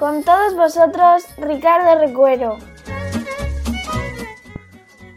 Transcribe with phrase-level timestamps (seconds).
[0.00, 2.56] Con todos vosotros, Ricardo Recuero.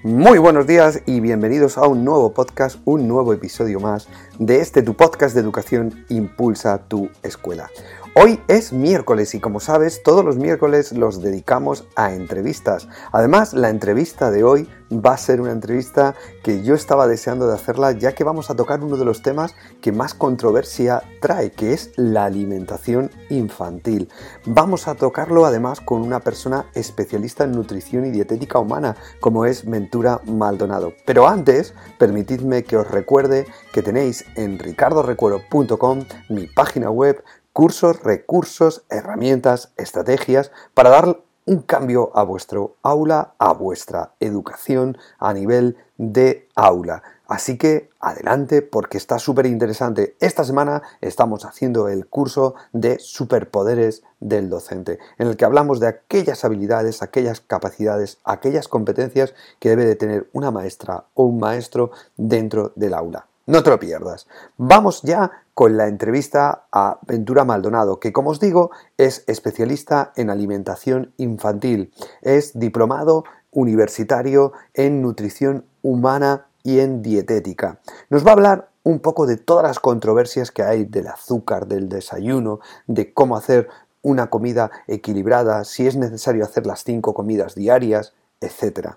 [0.04, 4.84] Muy buenos días y bienvenidos a un nuevo podcast, un nuevo episodio más de este
[4.84, 7.70] tu podcast de educación Impulsa tu escuela.
[8.16, 12.88] Hoy es miércoles y como sabes, todos los miércoles los dedicamos a entrevistas.
[13.12, 16.14] Además, la entrevista de hoy va a ser una entrevista
[16.44, 19.56] que yo estaba deseando de hacerla ya que vamos a tocar uno de los temas
[19.82, 24.10] que más controversia trae, que es la alimentación infantil.
[24.46, 29.68] Vamos a tocarlo además con una persona especialista en nutrición y dietética humana, como es
[29.68, 30.94] Ventura Maldonado.
[31.08, 37.24] Pero antes, permitidme que os recuerde que tenéis en ricardorecuero.com mi página web
[37.54, 45.34] cursos, recursos, herramientas, estrategias para dar un cambio a vuestro aula, a vuestra educación a
[45.34, 47.04] nivel de aula.
[47.28, 50.16] Así que adelante porque está súper interesante.
[50.20, 55.88] Esta semana estamos haciendo el curso de superpoderes del docente, en el que hablamos de
[55.88, 61.92] aquellas habilidades, aquellas capacidades, aquellas competencias que debe de tener una maestra o un maestro
[62.18, 63.28] dentro del aula.
[63.46, 64.26] No te lo pierdas.
[64.58, 70.30] Vamos ya con la entrevista a Ventura Maldonado, que como os digo es especialista en
[70.30, 77.80] alimentación infantil, es diplomado universitario en nutrición humana y en dietética.
[78.10, 81.88] Nos va a hablar un poco de todas las controversias que hay del azúcar, del
[81.88, 83.70] desayuno, de cómo hacer
[84.02, 88.96] una comida equilibrada, si es necesario hacer las cinco comidas diarias, etc.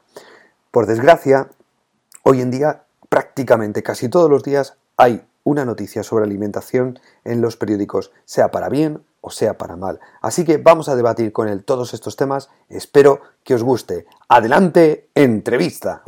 [0.70, 1.48] Por desgracia,
[2.22, 7.56] hoy en día prácticamente casi todos los días hay una noticia sobre alimentación en los
[7.56, 10.00] periódicos, sea para bien o sea para mal.
[10.20, 12.50] Así que vamos a debatir con él todos estos temas.
[12.68, 14.06] Espero que os guste.
[14.28, 16.02] Adelante, entrevista.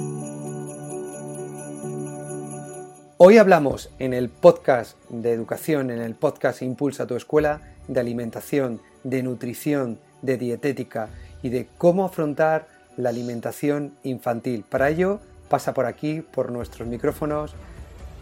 [3.17, 8.81] Hoy hablamos en el podcast de educación, en el podcast Impulsa tu escuela, de alimentación,
[9.05, 11.11] de nutrición, de dietética
[11.45, 12.67] y de cómo afrontar
[12.97, 14.65] la alimentación infantil.
[14.69, 17.55] Para ello pasa por aquí, por nuestros micrófonos,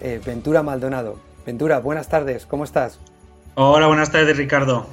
[0.00, 1.18] eh, Ventura Maldonado.
[1.44, 2.98] Ventura, buenas tardes, ¿cómo estás?
[3.54, 4.86] Hola, buenas tardes, Ricardo.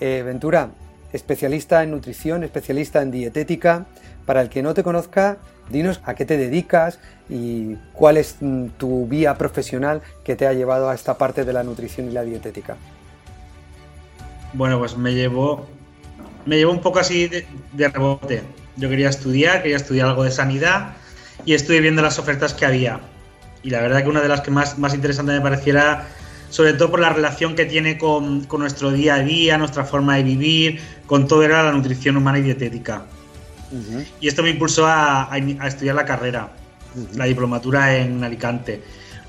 [0.00, 0.68] Eh, Ventura,
[1.12, 3.86] especialista en nutrición, especialista en dietética.
[4.26, 5.38] Para el que no te conozca,
[5.70, 6.98] dinos a qué te dedicas
[7.28, 11.52] y cuál es mm, tu vía profesional que te ha llevado a esta parte de
[11.52, 12.76] la nutrición y la dietética.
[14.52, 15.66] Bueno, pues me llevó,
[16.46, 18.42] me llevó un poco así de, de rebote.
[18.76, 20.94] Yo quería estudiar, quería estudiar algo de sanidad
[21.44, 23.00] y estuve viendo las ofertas que había.
[23.64, 26.06] Y la verdad que una de las que más, más interesante me pareciera,
[26.50, 30.22] sobre todo por la relación que tiene con, nuestro día a día, nuestra forma de
[30.22, 33.06] vivir, con todo era la nutrición humana y dietética.
[34.20, 35.28] Y esto me impulsó a,
[35.66, 36.52] estudiar la carrera,
[37.16, 38.82] la diplomatura en Alicante.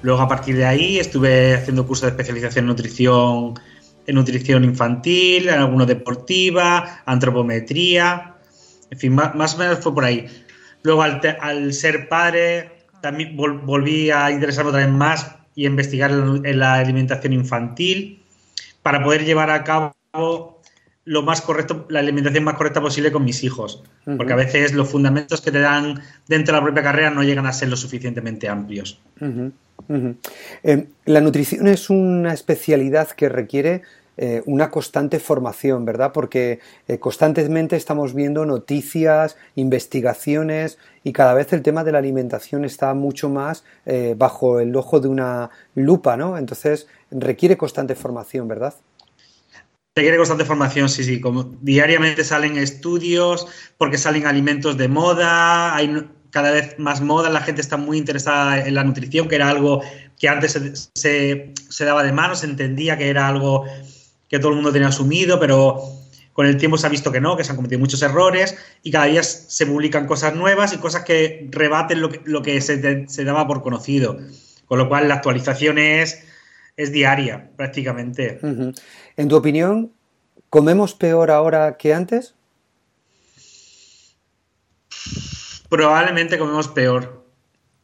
[0.03, 3.59] Luego a partir de ahí estuve haciendo cursos de especialización en nutrición,
[4.05, 8.35] en nutrición infantil, en alguno deportiva, antropometría,
[8.91, 10.27] en fin, más, más o menos fue por ahí.
[10.83, 12.74] Luego, al, ser padre,
[13.05, 18.23] también volví a interesarme otra vez más y a investigar en la alimentación infantil
[18.81, 19.93] para poder llevar a cabo
[21.03, 23.83] lo más correcto, la alimentación más correcta posible con mis hijos.
[24.17, 27.45] Porque a veces los fundamentos que te dan dentro de la propia carrera no llegan
[27.45, 28.99] a ser lo suficientemente amplios.
[30.63, 33.83] Em, la nutrición es una especialidad que requiere
[34.17, 36.11] eh, una constante formación, ¿verdad?
[36.13, 42.63] Porque eh, constantemente estamos viendo noticias, investigaciones y cada vez el tema de la alimentación
[42.63, 46.37] está mucho más eh, bajo el ojo de una lupa, ¿no?
[46.37, 48.73] Entonces requiere constante formación, ¿verdad?
[49.97, 51.19] Requiere constante formación, sí, sí.
[51.19, 53.47] Como diariamente salen estudios,
[53.77, 58.59] porque salen alimentos de moda, hay cada vez más moda, la gente está muy interesada
[58.65, 59.81] en la nutrición, que era algo
[60.19, 63.65] que antes se, se, se daba de mano, se entendía que era algo
[64.29, 65.81] que todo el mundo tenía asumido, pero
[66.33, 68.91] con el tiempo se ha visto que no, que se han cometido muchos errores y
[68.91, 73.63] cada día se publican cosas nuevas y cosas que rebaten lo que, se, daba por
[73.63, 74.17] conocido.
[74.65, 76.25] Con lo cual la actualización es,
[76.75, 78.39] es diaria prácticamente.
[79.15, 79.93] En tu opinión,
[80.49, 82.35] ¿comemos peor ahora que antes?
[85.69, 87.24] Probablemente comemos peor.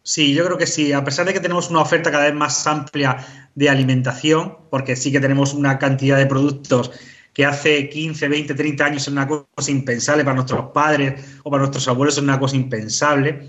[0.04, 0.94] Sí, yo creo que sí.
[0.94, 3.18] A pesar de que tenemos una oferta cada vez más amplia
[3.54, 6.92] de alimentación, porque sí que tenemos una cantidad de productos
[7.34, 11.62] que hace 15, 20, 30 años era una cosa impensable para nuestros padres o para
[11.62, 13.48] nuestros abuelos, es una cosa impensable.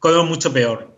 [0.00, 0.90] Todo mucho peor,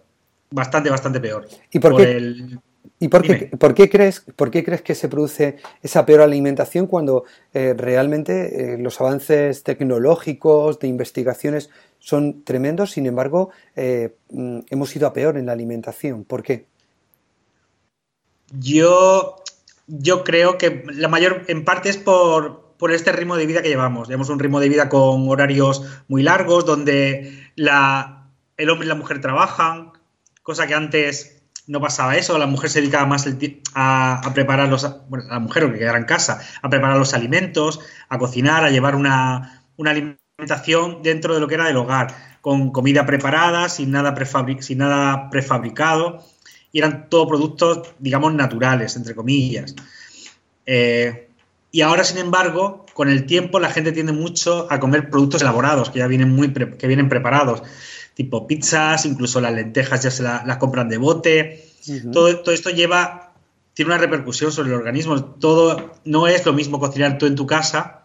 [0.50, 1.46] bastante, bastante peor.
[1.70, 2.58] ¿Y por, qué?
[2.98, 6.86] ¿Y por qué, por qué, crees, por qué crees que se produce esa peor alimentación
[6.86, 11.70] cuando eh, realmente eh, los avances tecnológicos, de investigaciones,
[12.02, 12.90] son tremendos?
[12.90, 16.24] Sin embargo, eh, mm, hemos ido a peor en la alimentación.
[16.24, 16.66] ¿Por qué?
[18.58, 19.36] Yo,
[19.86, 22.60] yo creo que la mayor, en parte es por,
[22.90, 24.08] este ritmo de vida que llevamos.
[24.08, 28.96] Llevamos un ritmo de vida con horarios muy largos, donde la, el hombre y la
[28.96, 29.92] mujer trabajan,
[30.42, 32.36] cosa que antes no pasaba eso.
[32.38, 33.24] La mujer se dedicaba más
[33.74, 37.78] a, preparar los, bueno, la mujer que quedara en casa, a preparar los alimentos,
[38.08, 40.21] a cocinar, a llevar una, alimentación
[41.02, 44.14] dentro de lo que era del hogar, con comida preparada, sin nada,
[44.60, 46.22] sin nada prefabricado
[46.72, 49.76] y eran todos productos, digamos, naturales, entre comillas.
[50.64, 51.28] Eh,
[51.70, 55.90] y ahora, sin embargo, con el tiempo la gente tiende mucho a comer productos elaborados,
[55.90, 57.62] que ya vienen, muy que vienen preparados,
[58.14, 61.64] tipo pizzas, incluso las lentejas ya se las compran de bote.
[62.12, 63.34] todo, todo esto lleva,
[63.74, 65.22] tiene una repercusión sobre el organismo.
[65.22, 68.01] Todo no es lo mismo cocinar tú en tu casa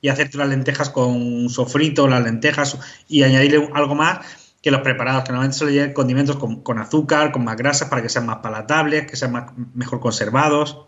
[0.00, 4.20] y hacerte las lentejas con sofrito, las lentejas y añadirle algo más
[4.62, 8.08] que los preparados, que normalmente suelen llevar condimentos con, azúcar, con más grasas para que
[8.08, 10.86] sean más palatables, que sean más, mejor conservados.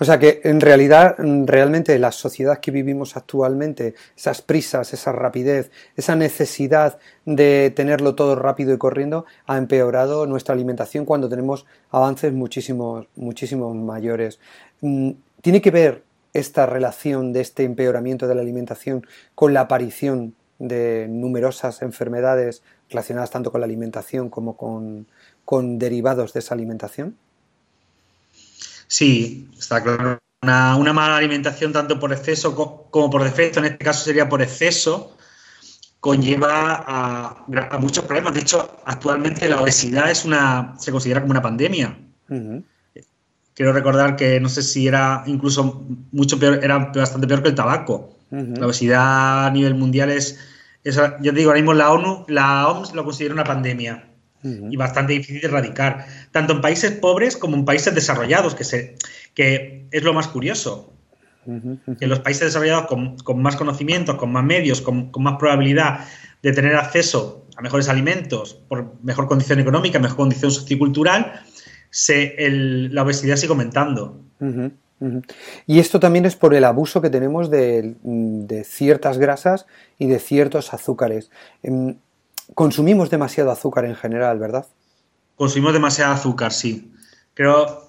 [0.00, 5.70] O sea que en realidad, realmente la sociedad que vivimos actualmente, esas prisas, esa rapidez,
[5.96, 12.32] esa necesidad de tenerlo todo rápido y corriendo, ha empeorado nuestra alimentación cuando tenemos avances
[12.32, 14.38] muchísimos, muchísimos mayores.
[14.80, 15.10] Mm,
[15.42, 16.07] ¿Tiene que ver
[16.38, 23.30] esta relación de este empeoramiento de la alimentación con la aparición de numerosas enfermedades relacionadas
[23.30, 27.16] tanto con la alimentación como con, derivados de esa alimentación?
[28.86, 30.18] Sí, está claro.
[30.42, 32.54] Una, mala alimentación, tanto por exceso
[32.90, 35.16] como por defecto, en este caso sería por exceso,
[36.00, 38.34] conlleva a, muchos problemas.
[38.34, 41.98] De hecho, actualmente la obesidad es una, se considera como una pandemia.
[43.58, 47.56] Quiero recordar que no sé si era incluso mucho peor, era bastante peor que el
[47.56, 48.16] tabaco.
[48.30, 50.38] La obesidad a nivel mundial es,
[50.84, 54.10] yo te digo, ahora mismo la ONU, la OMS lo considera una pandemia
[54.44, 58.94] y bastante difícil de erradicar, tanto en países pobres como en países desarrollados, que, se,
[59.34, 60.92] que es lo más curioso.
[61.98, 66.06] Que los países desarrollados con, más conocimientos, con más medios, con, más probabilidad
[66.44, 71.42] de tener acceso a mejores alimentos, por mejor condición económica, mejor condición sociocultural,
[71.90, 72.36] se,
[72.90, 74.20] la obesidad sigue aumentando.
[75.66, 79.66] Y esto también es por el abuso que tenemos de, ciertas grasas
[79.98, 81.30] y de ciertos azúcares.
[81.62, 81.96] Em,
[82.54, 84.66] consumimos demasiado azúcar en general, ¿verdad?
[85.36, 86.92] Consumimos demasiado azúcar, sí.
[87.34, 87.88] Creo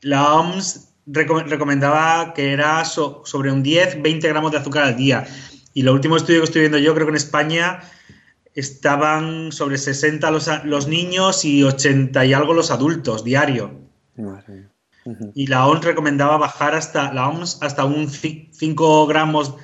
[0.00, 5.26] la OMS recomendaba que era sobre un 10, 20 gramos de azúcar al día.
[5.74, 7.82] Y lo último estudio que estoy viendo yo, creo que en España
[8.56, 13.86] estaban sobre 60 los, los niños y 80 y algo los adultos diario.
[15.34, 19.54] Y la OMS recomendaba bajar hasta, la OMS hasta un 5 gramos,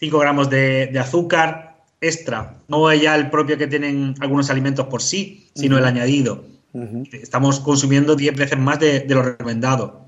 [0.00, 2.56] 5 gramos de, azúcar extra.
[2.68, 6.44] No ya el propio que tienen algunos alimentos por sí, sino el añadido.
[7.12, 10.01] Estamos consumiendo 10 veces más de, lo recomendado.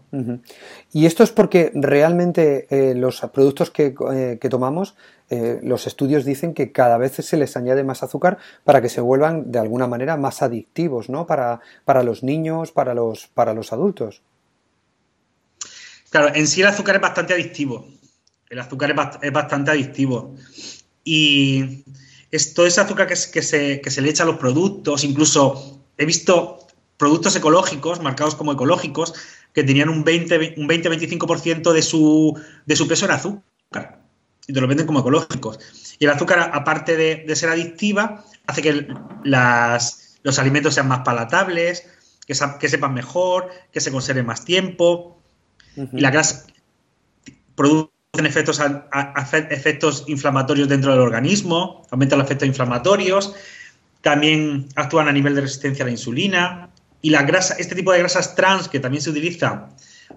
[0.92, 4.94] Y esto es porque realmente eh, los productos que, eh, que tomamos,
[5.30, 9.00] eh, los estudios dicen que cada vez se les añade más azúcar para que se
[9.00, 11.26] vuelvan de alguna manera más adictivos, ¿no?
[11.26, 14.22] Para, para los niños, para los, para los adultos.
[16.10, 17.88] Claro, en sí el azúcar es bastante adictivo.
[18.48, 20.36] El azúcar es, bastante adictivo.
[21.02, 21.84] Y
[22.30, 27.34] es todo ese azúcar que, se, le echa a los productos, incluso he visto productos
[27.34, 29.14] ecológicos, marcados como ecológicos,
[29.54, 34.02] que tenían un 20-25% de su, de su peso en azúcar.
[34.46, 35.58] Y te lo venden como ecológicos.
[35.98, 38.88] Y el azúcar, aparte de, ser adictiva, hace que
[39.24, 41.88] los alimentos sean más palatables,
[42.26, 45.22] que, que sepan mejor, que se conserven más tiempo.
[45.76, 46.46] Y la grasa
[47.54, 48.60] producen efectos,
[49.50, 53.34] efectos inflamatorios dentro del organismo, aumentan los efectos inflamatorios,
[54.00, 56.70] también actúan a nivel de resistencia a la insulina.
[57.04, 59.66] Y la grasa, este tipo de grasas trans que también se utilizan,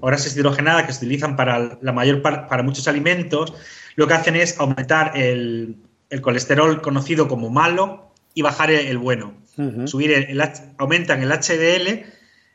[0.01, 3.53] grasas hidrogenadas que se utilizan para la mayor para muchos alimentos,
[3.97, 5.75] lo que hacen es aumentar el,
[6.21, 9.35] colesterol conocido como malo y bajar el, bueno.
[9.83, 10.41] Subir el,
[10.77, 12.05] aumentan el HDL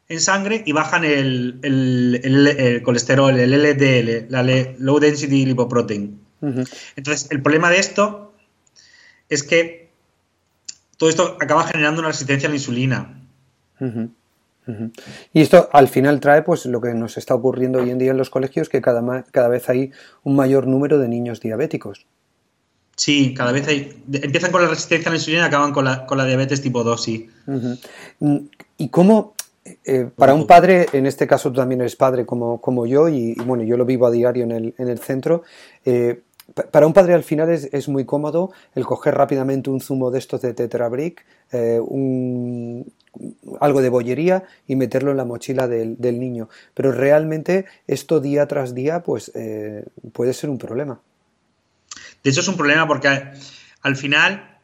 [0.08, 4.42] en sangre y bajan el, colesterol, el LDL, la
[4.78, 6.18] Low Density Lipoprotein.
[6.96, 8.32] Entonces, el problema de esto
[9.28, 9.90] es que
[10.96, 13.18] todo esto acaba generando una resistencia a la insulina.
[15.32, 18.16] Y esto al final trae pues lo que nos está ocurriendo hoy en día en
[18.16, 19.92] los colegios, que cada, cada vez hay
[20.22, 22.06] un mayor número de niños diabéticos.
[22.96, 24.02] Sí, cada vez hay.
[24.12, 26.84] Empiezan con la resistencia a la insulina y acaban con la, con la diabetes tipo
[26.84, 27.30] 2, sí.
[28.20, 28.36] Mm,
[28.76, 29.34] ¿Y cómo,
[29.84, 33.34] eh, para un padre, en este caso tú también eres padre como, como yo, y,
[33.46, 35.42] bueno, yo lo vivo a diario en el, en el centro,
[35.84, 36.22] eh,
[36.70, 40.42] para un padre al final es, muy cómodo el coger rápidamente un zumo de estos
[40.42, 42.92] de Tetrabric, eh, un,
[43.60, 46.48] algo de bollería y meterlo en la mochila del, niño.
[46.74, 49.32] Pero realmente esto día tras día pues
[50.12, 51.00] puede ser un problema.
[52.24, 53.08] De hecho es un problema porque
[53.82, 54.58] al final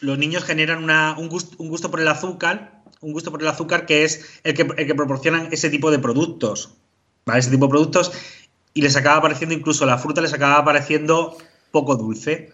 [0.00, 3.86] los niños generan un, gusto, un gusto por el azúcar un gusto por el azúcar
[3.86, 6.74] que es el que, el que proporcionan ese tipo de productos.
[7.24, 7.40] ¿vale?
[7.40, 8.12] Ese tipo de productos
[8.74, 11.36] y les acaba pareciendo, incluso la fruta les acaba pareciendo
[11.72, 12.52] poco dulce,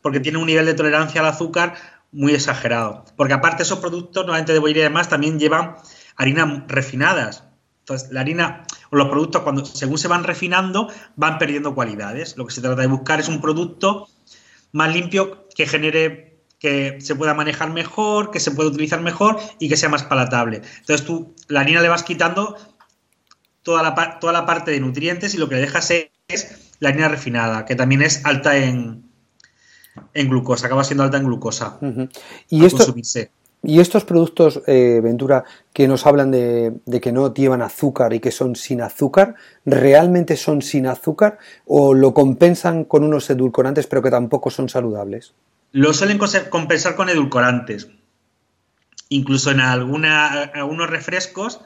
[0.00, 1.74] porque tiene un nivel de tolerancia al azúcar
[2.12, 3.04] muy exagerado.
[3.16, 5.76] Porque aparte esos productos, normalmente de bollería y demás, también llevan
[6.16, 7.44] harinas refinadas.
[7.80, 12.36] Entonces, la harina o los productos, cuando según se van refinando, van perdiendo cualidades.
[12.36, 14.08] Lo que se trata de buscar es un producto
[14.72, 19.68] más limpio que genere que se pueda manejar mejor, que se pueda utilizar mejor y
[19.68, 20.60] que sea más palatable.
[20.78, 22.56] Entonces tú la harina le vas quitando
[23.62, 26.10] toda la, toda la parte de nutrientes y lo que le dejas es
[26.78, 29.09] la harina refinada, que también es alta en,
[30.14, 31.78] en glucosa, acaba siendo alta en glucosa.
[32.48, 32.94] ¿Y, esto,
[33.62, 38.20] y estos productos, eh, Ventura, que nos hablan de, de, que no llevan azúcar y
[38.20, 44.02] que son sin azúcar, ¿realmente son sin azúcar o lo compensan con unos edulcorantes pero
[44.02, 45.34] que tampoco son saludables?
[45.72, 46.18] Lo suelen
[46.50, 47.88] compensar con edulcorantes.
[49.08, 51.60] Incluso en alguna, algunos refrescos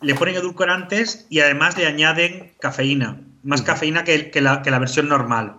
[0.00, 3.20] le ponen edulcorantes y además le añaden cafeína.
[3.42, 5.56] Más cafeína que, la, versión normal.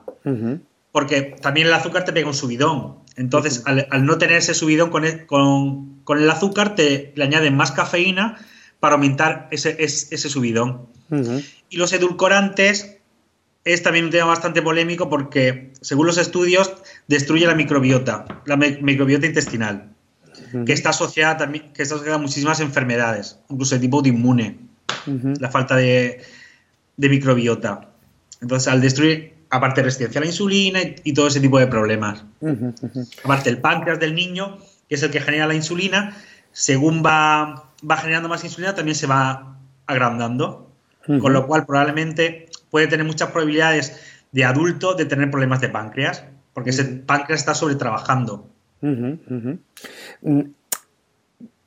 [0.96, 3.00] Porque también el azúcar te pega un subidón.
[3.18, 7.74] Entonces, al, no tener ese subidón con el, con, el azúcar, te le añaden más
[7.74, 8.38] cafeína
[8.80, 10.88] para aumentar ese, ese, subidón.
[11.70, 13.00] Y los edulcorantes
[13.66, 16.72] es también un tema bastante polémico porque, según los estudios,
[17.10, 19.90] destruye la microbiota, la microbiota intestinal,
[20.66, 24.60] que está asociada también, que está asociada a muchísimas enfermedades, incluso de tipo autoinmune,
[25.42, 26.24] la falta de,
[26.96, 27.90] microbiota.
[28.40, 32.24] Entonces, al destruir, aparte resistencia a la insulina y, todo ese tipo de problemas.
[33.24, 34.57] Aparte, el páncreas del niño,
[34.88, 36.15] que es el que genera la insulina,
[36.51, 39.57] según va, va generando más insulina, también se va
[39.88, 40.69] agrandando.
[41.05, 46.24] Con lo cual, probablemente puede tener muchas probabilidades de adulto de tener problemas de páncreas,
[46.53, 48.50] porque ese páncreas está sobretrabajando.
[48.81, 50.41] Mm,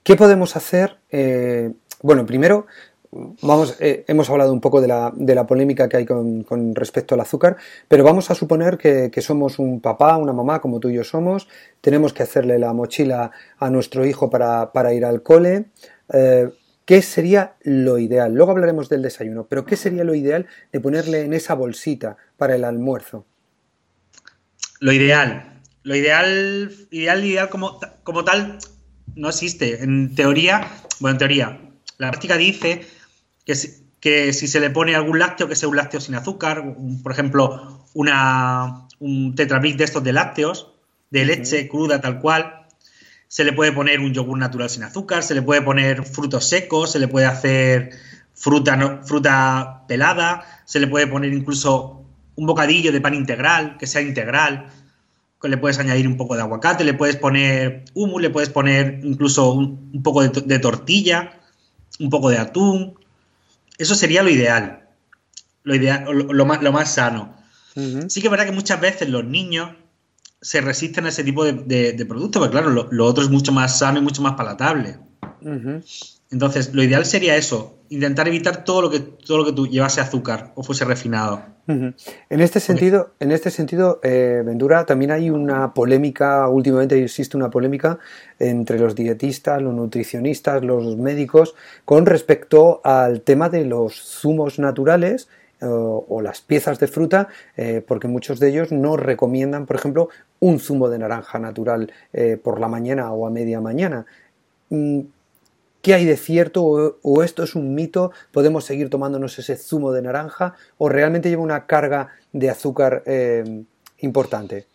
[0.02, 0.98] ¿Qué podemos hacer?
[1.10, 2.66] Eh, bueno, primero,
[3.10, 7.56] vamos, eh, hemos hablado un poco de la, polémica que hay con, respecto al azúcar,
[7.88, 11.48] pero vamos a suponer que, somos un papá, una mamá, como tú y yo somos,
[11.80, 15.66] tenemos que hacerle la mochila a nuestro hijo para, ir al cole.
[16.12, 16.48] Eh,
[16.84, 18.32] ¿Qué sería lo ideal?
[18.32, 22.54] Luego hablaremos del desayuno, pero ¿qué sería lo ideal de ponerle en esa bolsita para
[22.54, 23.26] el almuerzo?
[24.80, 25.60] Lo ideal.
[25.82, 28.58] Lo ideal, ideal, ideal como, como tal,
[29.14, 29.82] no existe.
[29.82, 30.66] En teoría,
[31.00, 31.60] bueno, en teoría,
[31.98, 32.86] la práctica dice
[33.48, 36.76] que si, que si se le pone algún lácteo, que sea un lácteo sin azúcar,
[37.02, 40.74] por ejemplo, una, un tetrabric de estos de lácteos,
[41.08, 42.66] de leche cruda tal cual,
[43.26, 46.92] se le puede poner un yogur natural sin azúcar, se le puede poner frutos secos,
[46.92, 47.92] se le puede hacer
[48.34, 52.04] fruta, fruta pelada, se le puede poner incluso
[52.36, 54.66] un bocadillo de pan integral, que sea integral,
[55.40, 59.00] que le puedes añadir un poco de aguacate, le puedes poner humus, le puedes poner
[59.04, 61.32] incluso un, poco de, tortilla,
[61.98, 62.97] un poco de atún.
[63.78, 64.88] Eso sería lo ideal,
[65.62, 67.36] lo, ideal, lo, más, lo más sano.
[68.08, 69.70] Sí que es verdad que muchas veces los niños
[70.40, 73.78] se resisten a ese tipo de, de, productos, porque claro, lo, otro es mucho más
[73.78, 74.98] sano y mucho más palatable.
[76.30, 80.00] Entonces, lo ideal sería eso, intentar evitar todo lo que todo lo que tú llevase
[80.00, 81.42] azúcar o fuese refinado.
[81.68, 87.50] En este sentido, en este sentido, eh, Vendura, también hay una polémica, últimamente existe una
[87.50, 87.98] polémica
[88.38, 91.54] entre los dietistas, los nutricionistas, los médicos,
[91.84, 95.28] con respecto al tema de los zumos naturales
[95.60, 100.08] o, las piezas de fruta, eh, porque muchos de ellos no recomiendan, por ejemplo,
[100.40, 104.06] un zumo de naranja natural eh, por la mañana o a media mañana.
[104.70, 105.00] Mm,
[105.82, 106.62] ¿Qué hay de cierto
[107.02, 108.12] o, esto es un mito?
[108.32, 113.64] ¿Podemos seguir tomándonos ese zumo de naranja o realmente lleva una carga de azúcar eh,
[113.98, 114.66] importante?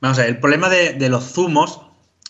[0.00, 1.82] Vamos a ver, el problema de, de los zumos,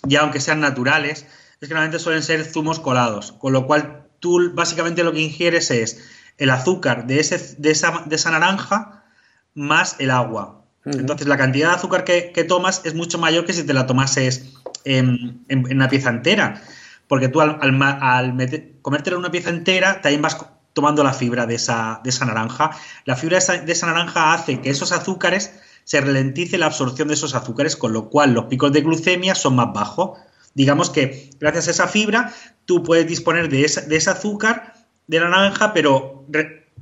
[0.02, 1.26] ya aunque sean naturales,
[1.60, 5.70] es que normalmente suelen ser zumos colados, con lo cual tú básicamente lo que ingieres
[5.70, 6.08] es
[6.38, 9.04] el azúcar de, ese, de, esa, de esa naranja
[9.54, 10.64] más el agua.
[10.84, 14.54] Entonces la cantidad de azúcar que, tomas es mucho mayor que si te la tomases
[14.84, 16.62] en, en, una pieza entera.
[17.08, 18.34] Porque tú al, al,
[18.82, 20.36] comértelo una pieza entera, también vas
[20.72, 22.70] tomando la fibra de esa, de esa naranja.
[23.04, 25.52] La fibra de esa, de esa naranja hace que esos azúcares
[25.84, 29.56] se ralentice la absorción de esos azúcares, con lo cual los picos de glucemia son
[29.56, 30.18] más bajos.
[30.54, 32.32] Digamos que gracias a esa fibra
[32.66, 34.74] tú puedes disponer de, de ese azúcar
[35.06, 36.26] de la naranja, pero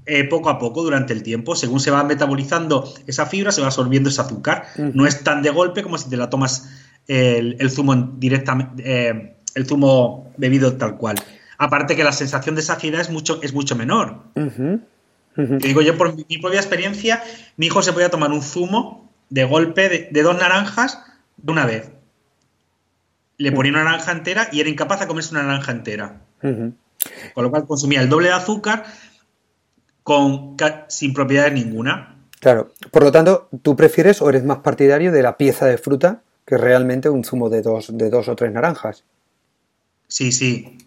[0.05, 1.57] eh, poco a poco durante el tiempo.
[1.57, 4.67] Según se va metabolizando esa fibra, se va absorbiendo ese azúcar.
[4.77, 6.69] No es tan de golpe como si te la tomas
[7.07, 11.17] el, zumo directamente, eh, el zumo bebido tal cual.
[11.59, 14.21] Aparte que la sensación de saciedad es mucho, es mucho menor
[15.37, 17.23] digo yo, por mi propia experiencia,
[17.57, 21.03] mi hijo se podía tomar un zumo de golpe de, dos naranjas
[21.37, 21.91] de una vez.
[23.39, 26.21] Le ponía una naranja entera y era incapaz de comerse una naranja entera.
[26.41, 28.85] Con lo cual consumía el doble de azúcar
[30.03, 30.57] con,
[30.89, 32.17] sin propiedades ninguna.
[32.41, 36.23] Claro, por lo tanto, ¿tú prefieres o eres más partidario de la pieza de fruta
[36.47, 39.05] que realmente un zumo de dos, de dos o tres naranjas?
[40.09, 40.79] Sí, sí.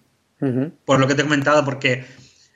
[0.85, 2.05] Por lo que te he comentado, porque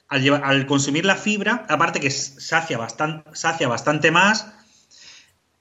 [0.07, 4.53] al, consumir la fibra, aparte que sacia bastante, sacia bastante más,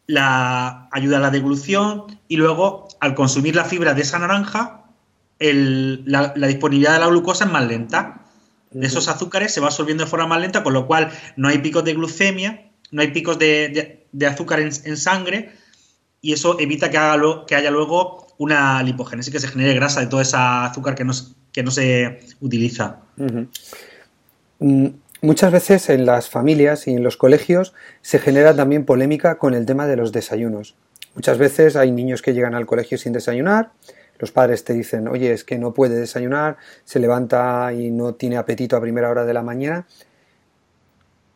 [0.06, 4.84] la, ayuda a la deglución y luego al consumir la fibra de esa naranja,
[5.38, 8.18] la, disponibilidad de la glucosa es más lenta.
[8.70, 11.58] De esos azúcares se va absorbiendo de forma más lenta, con lo cual no hay
[11.58, 15.52] picos de glucemia, no hay picos de, azúcar en, sangre
[16.20, 20.06] y eso evita que, haga que haya luego una lipogénesis, que se genere grasa de
[20.06, 21.12] todo ese azúcar que no,
[21.52, 22.98] que no se utiliza.
[24.58, 24.86] Mm,
[25.20, 29.66] muchas veces en las familias y en los colegios se genera también polémica con el
[29.66, 30.74] tema de los desayunos.
[31.14, 33.72] Muchas veces hay niños que llegan al colegio sin desayunar,
[34.22, 38.36] los padres te dicen, oye, es que no puede desayunar, se levanta y no tiene
[38.36, 39.86] apetito a primera hora de la mañana.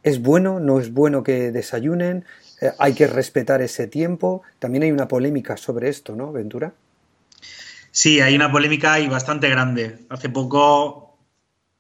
[0.05, 0.61] ¿Es bueno?
[0.61, 2.25] ¿No es bueno que desayunen?
[2.61, 4.43] Eh, ¿Hay que respetar ese tiempo?
[4.61, 6.75] También hay una polémica sobre esto, ¿no, Ventura?
[7.97, 10.05] Sí, hay una polémica y bastante grande.
[10.11, 11.19] Hace poco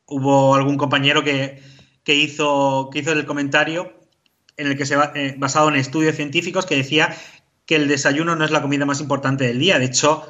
[0.06, 1.60] hubo algún compañero que,
[2.06, 3.92] hizo, que hizo el comentario
[4.56, 7.14] en el que se va, eh, basado en estudios científicos que decía
[7.66, 9.78] que el desayuno no es la comida más importante del día.
[9.78, 10.26] De hecho,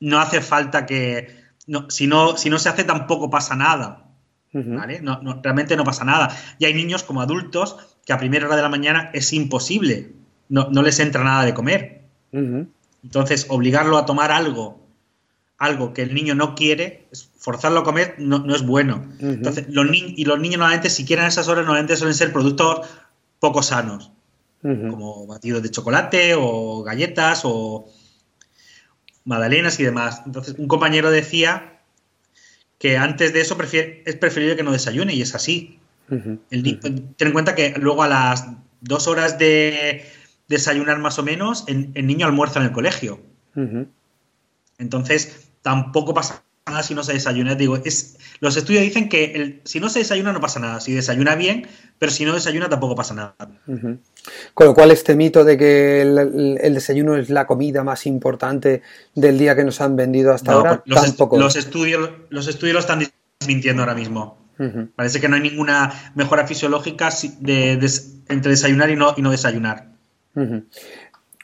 [0.00, 1.34] no hace falta que.
[1.66, 4.10] No, si, no, si no se hace, tampoco pasa nada.
[4.52, 5.00] ¿vale?
[5.00, 6.28] No, realmente no pasa nada.
[6.58, 10.12] Y hay niños como adultos que a primera hora de la mañana es imposible.
[10.50, 12.02] No, les entra nada de comer.
[13.02, 14.81] Entonces, obligarlo a tomar algo
[15.62, 17.06] algo que el niño no quiere,
[17.38, 19.08] forzarlo a comer no, es bueno.
[19.20, 22.88] Entonces, los y los niños normalmente, si quieren esas horas, normalmente suelen ser productos
[23.38, 24.10] poco sanos,
[24.60, 27.86] como batidos de chocolate o galletas o
[29.24, 30.22] magdalenas y demás.
[30.26, 31.80] Entonces, un compañero decía
[32.78, 35.78] que antes de eso es preferible que no desayune y es así.
[36.08, 38.48] ten en cuenta que luego a las
[38.80, 40.04] dos horas de
[40.48, 43.20] desayunar más o menos, el, niño almuerza en el colegio.
[44.78, 47.54] Entonces, tampoco pasa nada si no se desayuna.
[47.54, 50.92] Digo, es, los estudios dicen que el, si no se desayuna no pasa nada, si
[50.92, 51.66] desayuna bien,
[51.98, 53.34] pero si no desayuna tampoco pasa nada.
[54.54, 58.82] Con lo cual este mito de que el, desayuno es la comida más importante
[59.14, 61.38] del día que nos han vendido hasta ahora, los, tampoco.
[61.38, 63.02] los, estudios, los estudios lo están
[63.40, 64.38] desmintiendo ahora mismo.
[64.94, 67.72] Parece que no hay ninguna mejora fisiológica de,
[68.28, 69.88] entre desayunar y no, y no desayunar.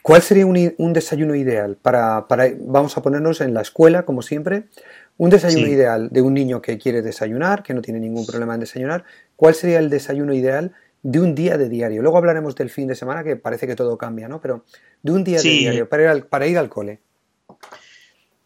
[0.09, 2.25] ¿Cuál sería un, desayuno ideal para,
[2.61, 4.63] vamos a ponernos en la escuela, como siempre,
[5.17, 8.61] un desayuno ideal de un niño que quiere desayunar, que no tiene ningún problema en
[8.61, 9.03] desayunar?
[9.35, 12.01] ¿Cuál sería el desayuno ideal de un día de diario?
[12.01, 14.41] Luego hablaremos del fin de semana, que parece que todo cambia, ¿no?
[14.41, 14.65] Pero
[15.03, 17.01] de un día de diario, para ir, al, para ir al cole.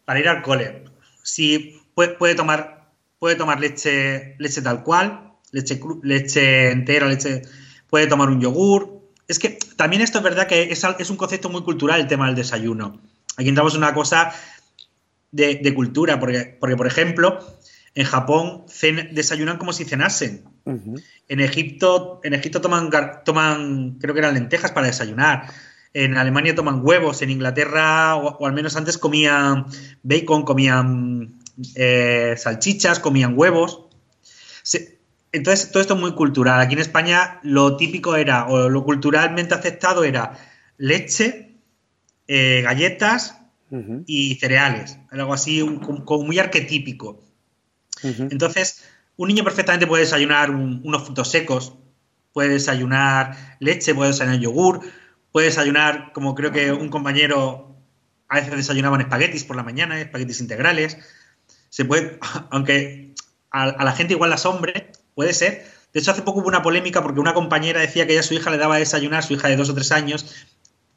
[0.04, 0.84] Para ir al cole.
[1.22, 7.40] Sí, puede, tomar, puede tomar leche, leche tal cual, leche, leche entera, leche,
[7.88, 8.93] puede tomar un yogur,
[9.34, 12.36] es que también esto es verdad que es, un concepto muy cultural el tema del
[12.36, 13.00] desayuno.
[13.36, 14.32] Aquí entramos en una cosa
[15.32, 17.44] de, cultura, porque, porque, por ejemplo,
[17.96, 18.64] en Japón
[19.10, 20.44] desayunan como si cenasen.
[20.64, 22.90] En Egipto, en Egipto toman,
[23.24, 25.48] toman, creo que eran lentejas para desayunar.
[25.92, 27.20] En Alemania toman huevos.
[27.22, 29.66] En Inglaterra, o, al menos antes, comían
[30.04, 31.40] bacon, comían
[31.74, 33.80] eh, salchichas, comían huevos.
[35.34, 36.60] Entonces, todo esto es muy cultural.
[36.60, 40.38] Aquí en España lo típico era, o lo culturalmente aceptado era
[40.78, 41.56] leche,
[42.28, 43.40] eh, galletas
[44.06, 44.96] y cereales.
[45.10, 45.60] Algo así,
[46.04, 47.20] como muy arquetípico.
[48.04, 48.84] Entonces,
[49.16, 51.74] un niño perfectamente puede desayunar unos frutos secos,
[52.32, 54.80] puede desayunar leche, puede desayunar yogur,
[55.32, 57.76] puede desayunar, como creo que un compañero
[58.28, 60.96] a veces desayunaban espaguetis por la mañana, espaguetis integrales.
[61.70, 62.20] Se puede,
[62.50, 63.14] aunque
[63.50, 65.64] a, la gente igual la asombre, Puede ser.
[65.92, 68.34] De hecho, hace poco hubo una polémica porque una compañera decía que ella a su
[68.34, 70.46] hija le daba a desayunar, su hija de dos o tres años,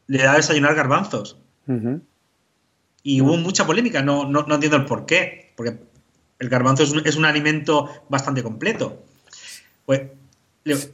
[0.07, 1.37] le daba a desayunar garbanzos.
[3.03, 5.53] Y hubo mucha polémica, no, no, entiendo el por qué.
[5.55, 5.77] Porque
[6.39, 9.03] el garbanzo es un, alimento bastante completo.
[9.85, 10.01] Pues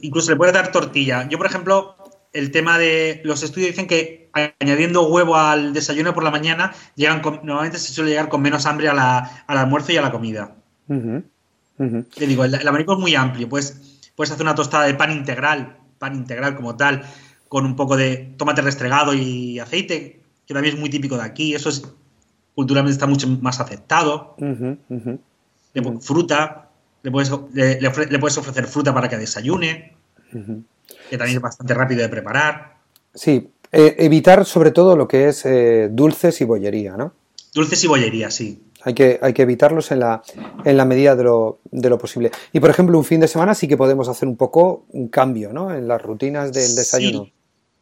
[0.00, 1.26] incluso le puedes dar tortilla.
[1.28, 1.96] Yo, por ejemplo,
[2.32, 4.28] el tema de los estudios dicen que
[4.60, 8.88] añadiendo huevo al desayuno por la mañana, llegan normalmente se suele llegar con menos hambre
[8.88, 8.98] al
[9.46, 10.54] almuerzo y a la comida.
[11.76, 13.48] Te digo, el, abanico es muy amplio.
[13.48, 17.02] Pues puedes hacer una tostada de pan integral, pan integral como tal,
[17.48, 21.54] con un poco de tomate restregado y aceite, que también es muy típico de aquí.
[21.54, 21.82] Eso es
[22.54, 24.36] culturalmente está mucho más aceptado.
[26.00, 26.70] fruta,
[27.02, 29.94] le puedes, le, puedes, ofrecer fruta para que desayune,
[30.30, 32.76] que también es bastante rápido de preparar.
[33.14, 37.12] Sí, eh, evitar sobre todo lo que es eh, dulces y bollería, ¿no?
[37.52, 38.63] Dulces y bollería, sí.
[38.84, 40.22] Hay que, hay que evitarlos en la,
[40.64, 42.30] en la medida de lo, de lo, posible.
[42.52, 45.52] Y por ejemplo, un fin de semana sí que podemos hacer un poco un cambio,
[45.52, 45.74] ¿no?
[45.74, 47.28] En las rutinas del desayuno.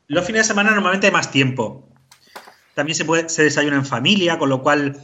[0.06, 1.88] Los fines de semana normalmente hay más tiempo.
[2.74, 4.96] También se, puede, se desayuna en familia, con lo cual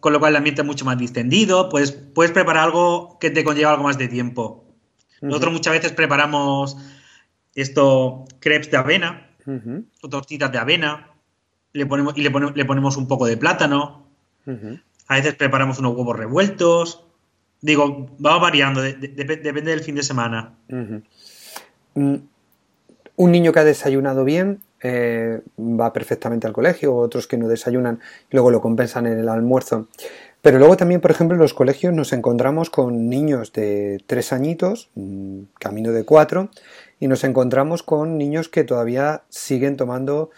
[0.00, 1.68] con lo cual el ambiente es mucho más distendido.
[1.68, 4.64] Puedes, puedes preparar algo que te conlleva algo más de tiempo.
[5.20, 6.76] Nosotros muchas veces preparamos
[7.54, 9.30] esto, crepes de avena,
[10.02, 11.14] o tortitas de avena,
[11.72, 14.05] le ponemos, y le, le ponemos un poco de plátano.
[15.08, 17.04] A veces preparamos unos huevos revueltos.
[17.60, 20.54] Digo, va variando, depende del fin de semana.
[21.94, 22.16] Mm,
[23.16, 28.00] un niño que ha desayunado bien eh, va perfectamente al colegio, otros que no desayunan
[28.30, 29.88] luego lo compensan en el almuerzo.
[30.42, 34.90] Pero luego también, por ejemplo, en los colegios nos encontramos con niños de tres añitos,
[34.94, 36.50] mm, camino de cuatro,
[37.00, 40.30] y nos encontramos con niños que todavía siguen tomando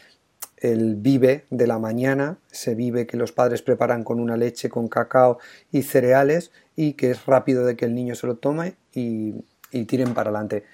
[0.62, 4.88] el vive de la mañana, ese vive que los padres preparan con una leche, con
[4.88, 5.38] cacao
[5.72, 9.34] y cereales, y que es rápido de que el niño se lo tome y,
[9.86, 10.64] tiren para adelante.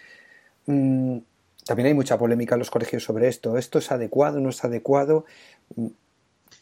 [0.67, 1.19] Mm,
[1.65, 3.59] también hay mucha polémica en los colegios sobre esto.
[3.59, 4.41] ¿Esto es adecuado?
[4.41, 5.25] ¿No es adecuado?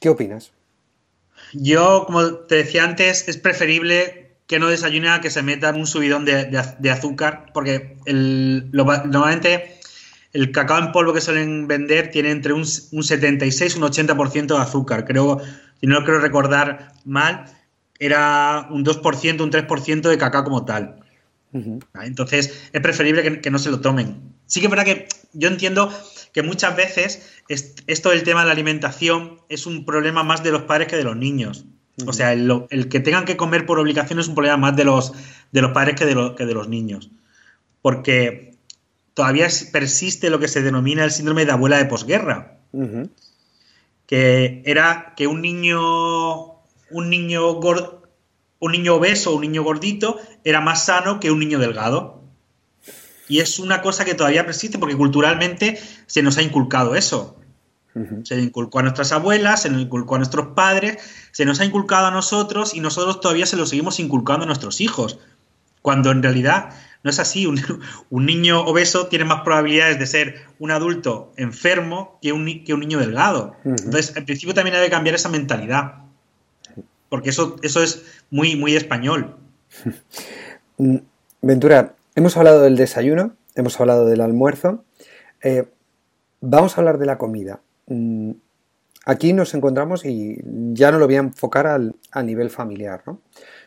[0.01, 0.53] ¿Qué opinas?
[1.53, 5.77] Yo, como te decía antes, es preferible que no desayune a que se meta en
[5.77, 9.81] un subidón de, azúcar, porque normalmente
[10.33, 14.63] el cacao en polvo que suelen vender tiene entre un, 76 y un 80% de
[14.63, 15.05] azúcar.
[15.05, 15.41] Creo,
[15.81, 17.45] si no lo quiero recordar mal,
[17.99, 20.97] era un 2%, un 3% de cacao como tal.
[22.03, 24.23] Entonces, es preferible que, no se lo tomen.
[24.47, 25.93] Sí que es verdad que yo entiendo
[26.33, 30.63] que muchas veces esto del tema de la alimentación es un problema más de los
[30.63, 31.67] padres que de los niños.
[32.07, 35.13] O sea, el, que tengan que comer por obligación es un problema más de los,
[35.53, 37.11] de los padres que de, que de los niños.
[37.83, 38.52] Porque
[39.15, 42.59] todavía persiste lo que se denomina el síndrome de abuela de posguerra.
[44.07, 46.55] Que era que un niño,
[46.91, 48.03] un niño gordo,
[48.59, 52.23] un niño obeso o un niño gordito era más sano que un niño delgado.
[53.29, 57.37] Y es una cosa que todavía persiste porque culturalmente se nos ha inculcado eso.
[58.25, 60.99] Se inculcó a nuestras abuelas, se nos inculcó a nuestros padres,
[61.31, 64.81] se nos ha inculcado a nosotros y nosotros todavía se lo seguimos inculcando a nuestros
[64.81, 65.19] hijos.
[65.83, 66.71] Cuando en realidad
[67.03, 67.47] no es así.
[68.11, 72.81] Un, niño obeso tiene más probabilidades de ser un adulto enfermo que un, que un
[72.81, 73.57] niño delgado.
[73.65, 76.03] Entonces, en principio también debe cambiar esa mentalidad
[77.13, 79.37] porque eso, eso es muy, muy español.
[80.79, 80.97] Mm,
[81.43, 84.83] Ventura, hemos hablado del desayuno, hemos hablado del almuerzo,
[85.43, 85.69] eh,
[86.41, 87.61] vamos a hablar de la comida.
[87.89, 88.31] Mm,
[89.05, 90.41] aquí nos encontramos y
[90.73, 93.21] ya no lo voy a enfocar al, a nivel familiar, ¿no?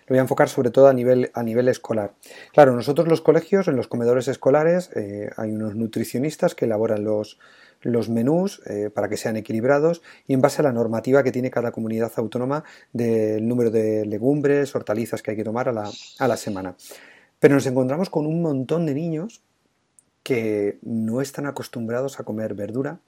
[0.07, 2.13] Lo voy a enfocar sobre todo a nivel, a nivel escolar.
[2.53, 7.39] Claro, nosotros los colegios, en los comedores escolares, eh, hay unos nutricionistas que elaboran los,
[7.85, 11.51] los menús eh, para que sean equilibrados y en base a la normativa que tiene
[11.51, 12.63] cada comunidad autónoma
[12.93, 16.75] del número de legumbres, hortalizas que hay que tomar a la, semana.
[17.39, 19.43] Pero nos encontramos con un montón de niños
[20.23, 22.99] que no están acostumbrados a comer verdura,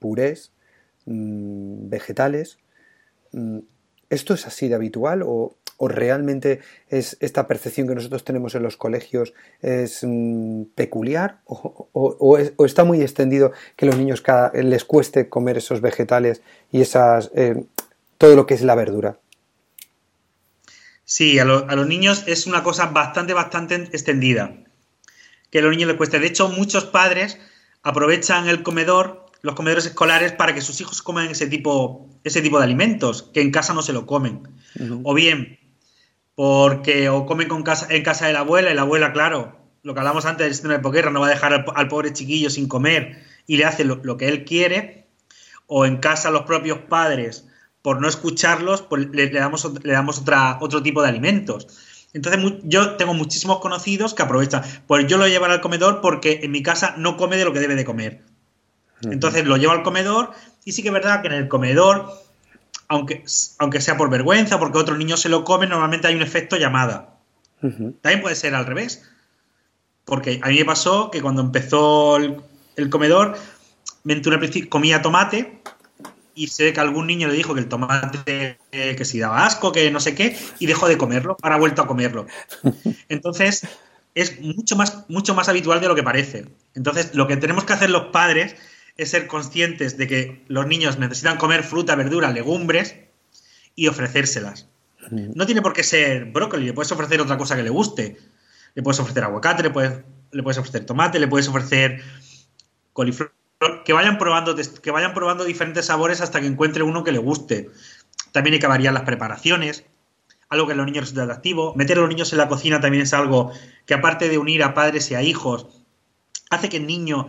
[0.00, 0.52] purés,
[1.04, 2.58] mm, vegetales.
[3.32, 3.60] Mm,
[4.10, 8.62] ¿Esto es así de habitual o o realmente es esta percepción que nosotros tenemos en
[8.62, 14.22] los colegios es mm, peculiar o, está muy extendido que a los niños
[14.54, 17.64] les cueste comer esos vegetales y esas eh,
[18.18, 19.18] todo lo que es la verdura.
[21.04, 24.56] Sí, a, a, los niños es una cosa bastante, bastante extendida.
[25.50, 26.18] Que a los niños les cueste.
[26.18, 27.38] De hecho, muchos padres
[27.82, 32.58] aprovechan el comedor, los comedores escolares, para que sus hijos coman ese tipo, ese tipo
[32.58, 34.42] de alimentos, que en casa no se lo comen.
[35.04, 35.60] O bien,
[36.36, 39.94] porque o comen con casa, en casa de la abuela y la abuela, claro, lo
[39.94, 42.68] que hablamos antes del síndrome de poguerra, no va a dejar al, pobre chiquillo sin
[42.68, 45.06] comer y le hace lo, que él quiere,
[45.66, 47.48] o en casa los propios padres,
[47.80, 51.68] por no escucharlos, pues le, damos, le damos otra, otro tipo de alimentos.
[52.12, 56.50] Entonces yo tengo muchísimos conocidos que aprovechan, pues yo lo llevo al comedor porque en
[56.50, 58.22] mi casa no come de lo que debe de comer.
[59.02, 60.32] Entonces lo llevo al comedor
[60.64, 62.10] y sí que es verdad que en el comedor
[62.88, 63.24] aunque,
[63.58, 67.18] aunque sea por vergüenza, porque otros niños se lo comen, normalmente hay un efecto llamada.
[67.60, 69.02] También puede ser al revés.
[70.04, 73.36] Porque a mí me pasó que cuando empezó el, comedor,
[74.04, 75.60] Ventura comía tomate
[76.34, 79.90] y sé que algún niño le dijo que el tomate que si daba asco, que
[79.90, 82.26] no sé qué, y dejó de comerlo, ahora ha vuelto a comerlo.
[83.08, 83.66] Entonces,
[84.14, 86.46] es mucho más, mucho más habitual de lo que parece.
[86.74, 88.54] Entonces, lo que tenemos que hacer los padres
[88.96, 92.96] es ser conscientes de que los niños necesitan comer fruta, verdura, legumbres
[93.74, 94.68] y ofrecérselas.
[95.10, 98.16] No tiene por qué ser brócoli, le puedes ofrecer otra cosa que le guste.
[98.74, 100.00] Le puedes ofrecer aguacate, le puedes,
[100.32, 102.02] le puedes ofrecer tomate, le puedes ofrecer
[102.92, 103.32] coliflor
[103.84, 107.70] que vayan probando que vayan probando diferentes sabores hasta que encuentre uno que le guste.
[108.32, 109.84] También hay que variar las preparaciones,
[110.48, 111.74] algo que a los niños resulta atractivo.
[111.74, 113.52] Meter a los niños en la cocina también es algo
[113.86, 115.68] que aparte de unir a padres y a hijos,
[116.50, 117.28] hace que el niño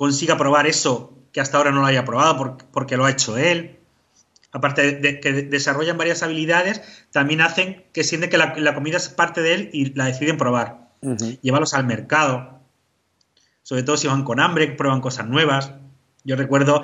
[0.00, 3.76] consiga probar eso que hasta ahora no lo haya probado porque, lo ha hecho él.
[4.50, 9.42] Aparte de, que desarrollan varias habilidades, también hacen que sienten que la, comida es parte
[9.42, 10.88] de él y la deciden probar.
[11.42, 12.62] Llevarlos al mercado,
[13.62, 15.72] sobre todo si van con hambre, prueban cosas nuevas.
[16.24, 16.82] Yo recuerdo,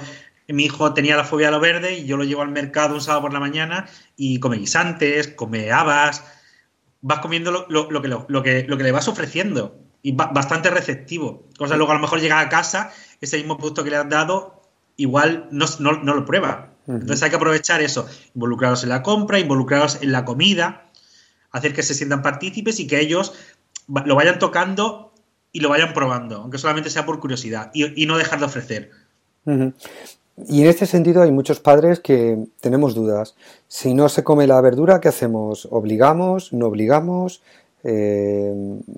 [0.48, 3.00] mi hijo tenía la fobia a lo verde y yo lo llevo al mercado un
[3.00, 3.86] sábado por la mañana
[4.18, 6.22] y come guisantes, come habas,
[7.00, 11.42] vas comiendo lo, que, lo, que, lo que le vas ofreciendo y bastante receptivo.
[11.58, 14.08] O sea, luego a lo mejor llega a casa, ese mismo producto que le has
[14.08, 14.62] dado,
[14.96, 16.74] igual no, lo prueba.
[16.86, 20.86] Entonces hay que aprovechar eso, involucrarlos en la compra, involucrarlos en la comida,
[21.50, 23.34] hacer que se sientan partícipes y que ellos
[23.88, 25.12] lo vayan tocando
[25.50, 28.92] y lo vayan probando, aunque solamente sea por curiosidad, y, no dejar de ofrecer.
[29.44, 33.34] Y en este sentido hay muchos padres que tenemos dudas.
[33.66, 35.66] Si no se come la verdura, ¿qué hacemos?
[35.68, 36.52] ¿Obligamos?
[36.52, 37.42] ¿No obligamos?
[37.88, 38.52] Eh,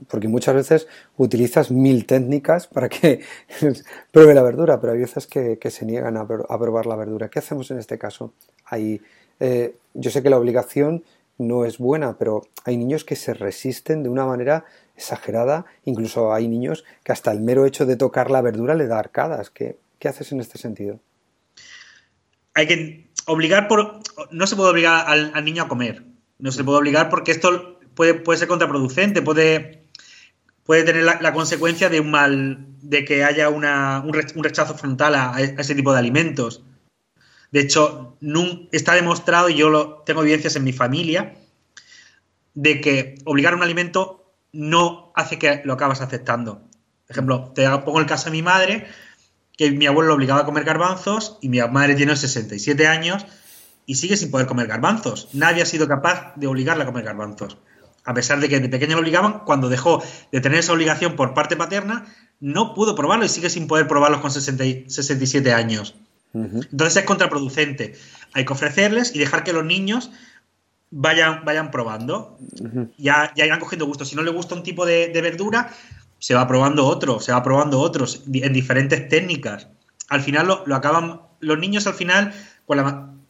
[0.08, 3.20] porque muchas veces utilizas mil técnicas para que
[4.12, 7.28] pruebe la verdura, pero hay veces que, se niegan a, probar la verdura.
[7.28, 8.32] ¿Qué hacemos en este caso?
[8.64, 9.02] Hay,
[9.40, 11.04] eh, yo sé que la obligación
[11.36, 14.64] no es buena, pero hay niños que se resisten de una manera
[14.96, 15.66] exagerada.
[15.84, 19.50] Incluso hay niños que hasta el mero hecho de tocar la verdura le da arcadas.
[19.50, 20.98] ¿Qué, haces en este sentido?
[22.54, 24.00] Hay que obligar por.
[24.30, 26.04] No se puede obligar al, niño a comer.
[26.38, 29.82] No se puede obligar porque esto puede, puede ser contraproducente, puede,
[30.62, 32.64] puede tener la, consecuencia de un mal.
[32.80, 33.64] de que haya un,
[34.12, 36.62] rechazo frontal a, ese tipo de alimentos.
[37.50, 38.16] De hecho,
[38.70, 41.34] está demostrado, y yo lo, tengo evidencias en mi familia,
[42.54, 46.60] de que obligar un alimento no hace que lo acabas aceptando.
[47.08, 48.86] Por ejemplo, te pongo el caso de mi madre,
[49.56, 53.26] que mi abuelo lo obligaba a comer garbanzos y mi madre tiene 67 años
[53.86, 55.30] y sigue sin poder comer garbanzos.
[55.32, 57.58] Nadie ha sido capaz de obligarla a comer garbanzos.
[58.08, 61.34] A pesar de que de pequeña lo obligaban, cuando dejó de tener esa obligación por
[61.34, 62.06] parte paterna,
[62.40, 65.94] no pudo probarlo y sigue sin poder probarlos con 67 años.
[66.32, 67.96] Entonces es contraproducente.
[68.32, 70.10] Hay que ofrecerles y dejar que los niños
[70.90, 72.38] vayan, vayan probando.
[72.96, 74.06] ya, ya irán cogiendo gusto.
[74.06, 75.70] Si no le gusta un tipo de, verdura,
[76.18, 79.68] se va probando otro, se va probando otros en diferentes técnicas.
[80.08, 82.32] Al final lo, acaban, los niños al final,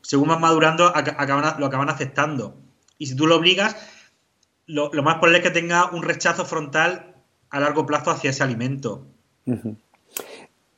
[0.03, 2.57] según van madurando, acaban, lo acaban aceptando.
[2.97, 3.75] Y si tú lo obligas,
[4.69, 7.15] lo, más probable es que tenga un rechazo frontal
[7.51, 9.07] a largo plazo hacia ese alimento.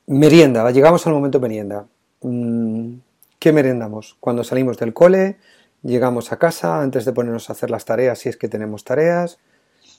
[0.07, 1.87] Merienda, llegamos al momento merienda.
[2.23, 2.95] Mm,
[3.39, 4.17] ¿Qué merendamos?
[4.21, 5.39] Cuando salimos del cole,
[5.83, 9.39] llegamos a casa antes de ponernos a hacer las tareas, si es que tenemos tareas.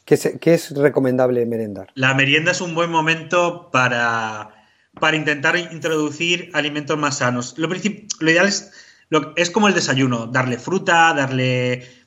[0.05, 0.15] ¿Qué
[0.53, 1.89] es, recomendable merendar?
[1.93, 4.65] La merienda es un buen momento para,
[4.99, 7.55] para intentar introducir alimentos más sanos.
[7.57, 8.71] Lo, lo ideal es,
[9.35, 12.00] es como el desayuno, darle fruta, darle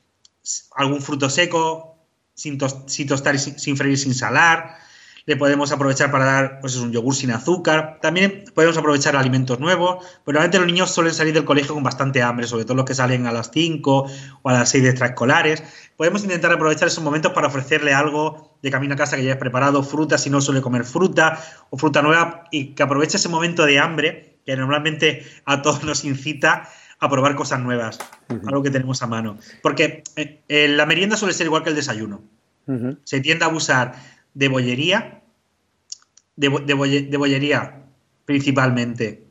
[0.75, 1.97] algún fruto seco,
[2.33, 4.85] sin, tostar y sin, sin freír, sin salar
[5.27, 7.97] le podemos aprovechar para dar pues, un yogur sin azúcar.
[8.01, 10.05] También podemos aprovechar alimentos nuevos.
[10.23, 13.25] Pero los niños suelen salir del colegio con bastante hambre, sobre todo los que salen
[13.25, 14.05] a las 5
[14.43, 15.63] o a las 6 de extraescolares.
[15.97, 19.39] Podemos intentar aprovechar esos momentos para ofrecerle algo de camino a casa que ya hayas
[19.39, 23.65] preparado, fruta si no suele comer fruta o fruta nueva y que aproveche ese momento
[23.65, 27.99] de hambre que normalmente a todos nos incita a probar cosas nuevas,
[28.47, 29.37] algo que tenemos a mano.
[29.61, 32.21] Porque eh, eh, la merienda suele ser igual que el desayuno.
[33.03, 33.93] Se tiende a abusar
[34.33, 35.21] de bollería,
[36.35, 36.47] de,
[37.17, 37.83] bollería
[38.25, 39.23] principalmente,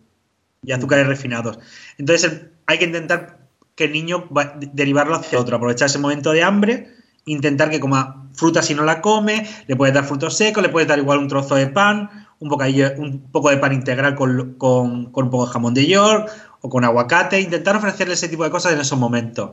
[0.63, 1.59] y azúcares refinados.
[1.99, 3.41] Entonces hay que intentar
[3.75, 8.31] que el niño va, derivarlo hacia otro, aprovechar ese momento de hambre, intentar que coma
[8.35, 11.29] fruta si no la come, le puedes dar frutos secos, le puedes dar igual un
[11.29, 12.51] trozo de pan, un,
[12.99, 16.31] un poco de pan integral con, un poco de jamón de york
[16.65, 19.51] o con aguacate, intentar ofrecerle ese tipo de cosas en esos momentos.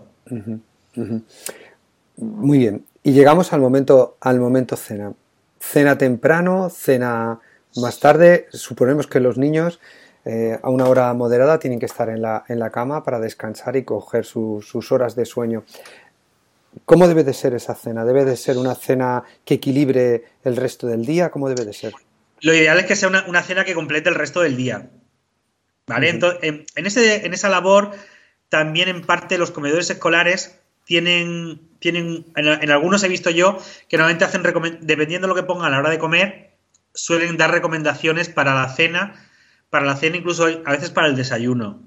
[2.15, 2.85] Muy bien.
[3.03, 5.11] Y llegamos al momento, al momento cena
[5.59, 7.39] cena temprano, cena
[7.75, 8.47] más tarde.
[8.53, 9.81] Suponemos que los niños
[10.23, 13.75] eh, a una hora moderada tienen que estar en la, en la cama para descansar
[13.75, 15.65] y coger sus horas de sueño.
[16.85, 18.05] ¿Cómo debe de ser esa cena?
[18.05, 21.29] ¿Debe de ser una cena que equilibre el resto del día?
[21.29, 21.93] ¿Cómo debe de ser?
[22.39, 24.89] Lo ideal es que sea una, cena que complete el resto del día.
[25.87, 26.09] ¿Vale?
[26.09, 27.91] Entonces, en, ese, en esa labor,
[28.49, 34.25] también en parte los comedores escolares tienen, tienen en, algunos he visto yo, que normalmente
[34.25, 34.43] hacen,
[34.81, 36.51] dependiendo de lo que pongan a la hora de comer,
[36.93, 39.15] suelen dar recomendaciones para la cena,
[39.69, 41.81] para la cena incluso a veces para el desayuno,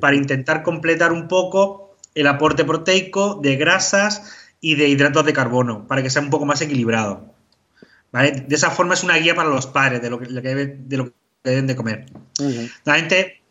[0.00, 5.86] para intentar completar un poco el aporte proteico de grasas y de hidratos de carbono,
[5.86, 7.34] para que sea un poco más equilibrado.
[8.12, 11.12] De esa forma es una guía para los padres de lo que, de, lo que
[11.44, 12.06] de comer.
[12.84, 13.42] Normalmente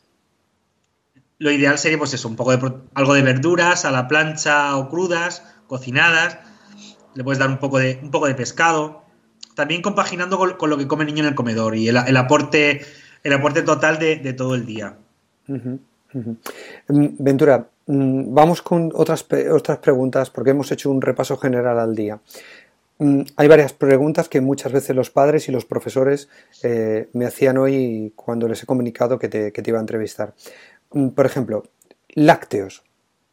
[1.37, 4.89] lo ideal sería pues eso, un poco de algo de verduras a la plancha o
[4.89, 6.39] crudas, cocinadas.
[7.15, 9.03] Le puedes dar un poco de, un poco de pescado.
[9.55, 12.81] También compaginando con, lo que come el niño en el comedor y el, aporte,
[13.23, 14.97] el aporte total de, todo el día.
[15.47, 15.75] Mm,
[16.87, 22.19] Ventura, mm, vamos con otras, otras preguntas porque hemos hecho un repaso general al día.
[22.99, 26.29] Mm, hay varias preguntas que muchas veces los padres y los profesores
[26.61, 30.33] eh, me hacían hoy cuando les he comunicado que te, iba a entrevistar.
[30.91, 31.63] Mm, por ejemplo,
[32.09, 32.83] lácteos.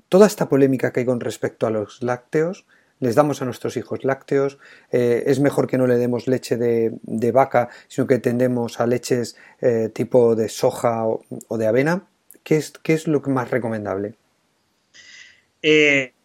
[0.08, 2.66] Toda esta polémica que hay con respecto a los lácteos,
[2.98, 4.58] les damos a nuestros hijos lácteos,
[4.92, 9.36] eh, es mejor que no le demos leche de, vaca, sino que tendemos a leches
[9.60, 12.06] eh, tipo de soja o, de avena.
[12.42, 14.14] ¿Qué es, ¿Qué es, lo más recomendable?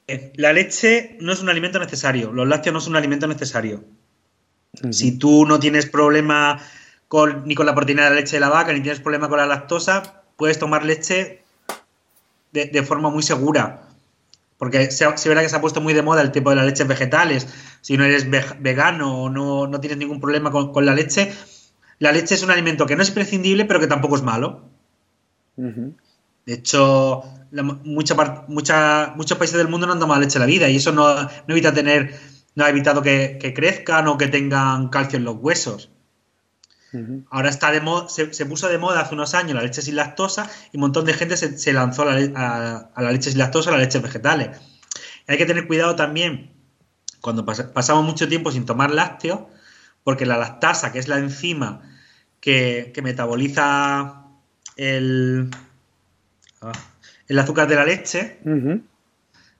[0.07, 3.83] La leche no es un alimento necesario, los lácteos no son un alimento necesario.
[4.91, 6.59] Si tú no tienes problema
[7.07, 9.37] con, ni con la proteína de la leche de la vaca, ni tienes problema con
[9.37, 11.43] la lactosa, puedes tomar leche
[12.51, 13.81] de, forma muy segura.
[14.57, 16.87] Porque se, verá que se ha puesto muy de moda el tipo de las leches
[16.87, 17.47] vegetales.
[17.81, 21.31] Si no eres vegano o no, tienes ningún problema con, la leche,
[21.99, 24.69] la leche es un alimento que no es prescindible, pero que tampoco es malo.
[26.45, 27.23] De hecho,
[27.83, 28.15] mucha,
[29.15, 32.19] muchos países del mundo no han tomado leche la vida y eso no, evita tener,
[32.55, 35.89] no ha evitado que, que, crezcan o que tengan calcio en los huesos.
[37.29, 40.77] Ahora está de se, puso de moda hace unos años la leche sin lactosa y
[40.77, 44.57] un montón de gente se, lanzó a la, leche sin lactosa, a las leches vegetales.
[45.27, 46.53] hay que tener cuidado también
[47.21, 49.39] cuando pasamos mucho tiempo sin tomar lácteos,
[50.03, 51.81] porque la lactasa, que es la enzima
[52.39, 54.27] que, metaboliza
[54.77, 55.49] el,
[57.27, 58.39] el azúcar de la leche,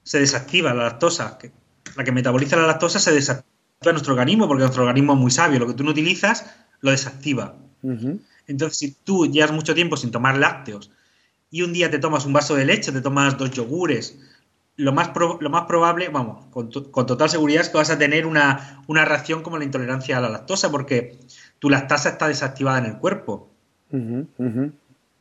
[0.04, 1.38] se desactiva la lactosa.
[1.96, 3.46] la que metaboliza la lactosa se desactiva
[3.82, 5.60] en nuestro organismo, porque nuestro organismo es muy sabio.
[5.60, 6.46] Lo que tú no utilizas
[6.82, 7.56] lo desactiva.
[8.48, 10.92] Entonces, si tú llevas mucho tiempo sin tomar lácteos
[11.52, 14.18] y un día te tomas un vaso de leche, te tomas dos yogures,
[14.78, 18.84] lo más, lo más probable, vamos, con, total seguridad es que vas a tener una,
[18.88, 21.18] reacción como la intolerancia a la lactosa, porque
[21.60, 23.50] tu lactasa está desactivada en el cuerpo.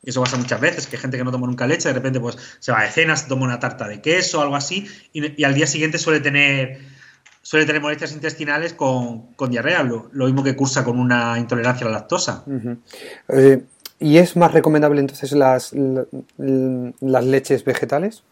[0.05, 2.73] Eso pasa muchas veces, que gente que no toma nunca leche, de repente pues se
[2.73, 5.67] va de cena, se toma una tarta de queso o algo así, y al día
[5.67, 6.95] siguiente suele tener
[7.45, 11.99] suele tener molestias intestinales con, diarrea, lo, mismo que cursa con una intolerancia a la
[11.99, 12.43] lactosa.
[13.29, 13.63] Eh,
[14.01, 15.73] ¿Y es más recomendable entonces las,
[16.39, 18.23] las leches vegetales?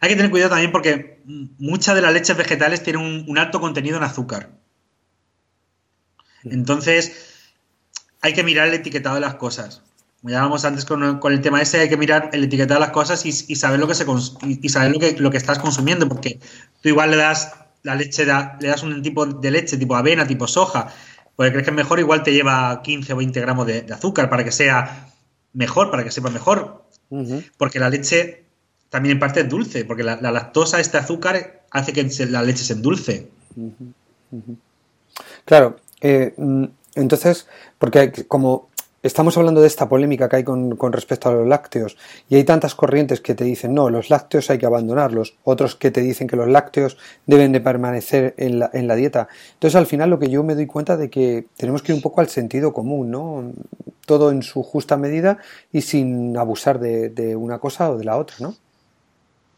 [0.00, 1.20] Hay que tener cuidado también porque
[1.58, 4.50] muchas de las leches vegetales tienen un, alto contenido en azúcar.
[6.42, 7.52] Entonces,
[8.20, 9.82] hay que mirar el etiquetado de las cosas.
[10.20, 13.24] Como ya antes con, el tema ese, hay que mirar el etiquetado de las cosas
[13.24, 14.04] y, saber lo que se
[14.40, 16.40] y saber lo que, lo que estás consumiendo, porque
[16.82, 17.52] tú igual le das
[17.82, 20.88] la leche le das un tipo de leche tipo avena, tipo soja,
[21.36, 24.44] porque crees que es mejor, igual te lleva 15 o 20 gramos de, azúcar para
[24.44, 25.08] que sea
[25.52, 26.84] mejor, para que sepa mejor.
[27.56, 28.44] Porque la leche
[28.90, 32.72] también en parte es dulce, porque la, lactosa, este azúcar, hace que la leche se
[32.74, 33.28] endulce.
[35.44, 36.64] Claro, eh, mm,
[36.96, 37.46] entonces,
[37.78, 38.67] porque como
[39.02, 41.96] estamos hablando de esta polémica que hay con, respecto a los lácteos
[42.28, 45.90] y hay tantas corrientes que te dicen no, los lácteos hay que abandonarlos, otros que
[45.90, 49.28] te dicen que los lácteos deben de permanecer en la, en la dieta.
[49.54, 52.02] Entonces al final lo que yo me doy cuenta de que tenemos que ir un
[52.02, 53.52] poco al sentido común, ¿no?
[54.04, 55.38] Todo en su justa medida
[55.72, 58.56] y sin abusar de, una cosa o de la otra, ¿no?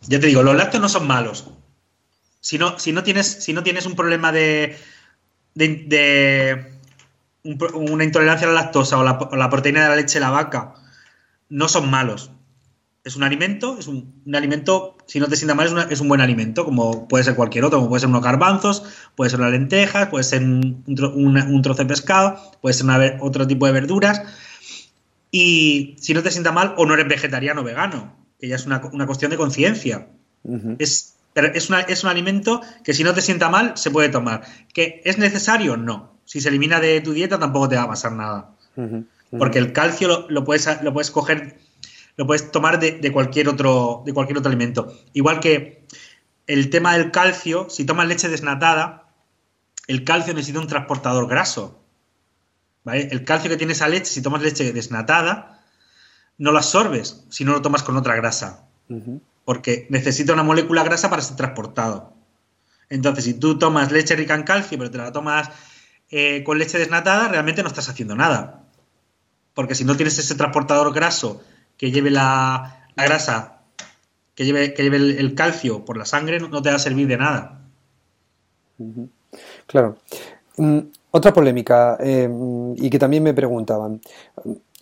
[0.03, 1.51] Ya te digo, los lácteos no son malos.
[2.41, 4.77] Si no, si no, tienes, si no tienes un problema de,
[5.55, 6.80] de
[7.45, 10.75] una intolerancia a la lactosa o la, proteína de la leche de la vaca
[11.49, 12.31] no son malos.
[13.03, 16.67] Es un alimento, es un, alimento, si no te sienta mal, es, un buen alimento,
[16.67, 18.85] como puede ser cualquier otro, como puede ser unos garbanzos,
[19.17, 23.73] puede ser una lenteja, puede ser un, trozo de pescado, puede ser otro tipo de
[23.73, 24.23] verduras.
[25.31, 28.67] Y si no te sienta mal, o no eres vegetariano o vegano, que ya es
[28.67, 30.09] una, cuestión de conciencia.
[30.79, 34.43] es, es, es un alimento que si no te sienta mal, se puede tomar.
[34.75, 35.79] ¿Que es necesario?
[35.79, 38.55] No si se elimina de tu dieta tampoco te va a pasar nada.
[39.37, 41.59] Porque el calcio lo, puedes, lo puedes coger,
[42.15, 44.97] lo puedes tomar de, cualquier otro, de cualquier otro alimento.
[45.13, 45.85] Igual que
[46.47, 49.09] el tema del calcio, si tomas leche desnatada,
[49.89, 51.83] el calcio necesita un transportador graso.
[52.85, 55.65] El calcio que tiene esa leche, si tomas leche desnatada,
[56.39, 58.69] no lo absorbes si no lo tomas con otra grasa.
[59.45, 62.15] Porque necesita una molécula grasa para ser transportado.
[62.89, 65.51] Entonces, si tú tomas leche rica en calcio, pero te la tomas
[66.11, 68.65] eh, con leche desnatada, realmente no estás haciendo nada.
[69.55, 71.41] Porque si no tienes ese transportador graso
[71.77, 73.63] que lleve la, grasa,
[74.35, 77.17] que lleve, que lleve el, calcio por la sangre, no, te va a servir de
[77.17, 77.61] nada.
[79.67, 79.99] Claro.
[80.57, 80.79] Mm,
[81.11, 82.29] otra polémica, eh,
[82.77, 84.01] y que también me preguntaban.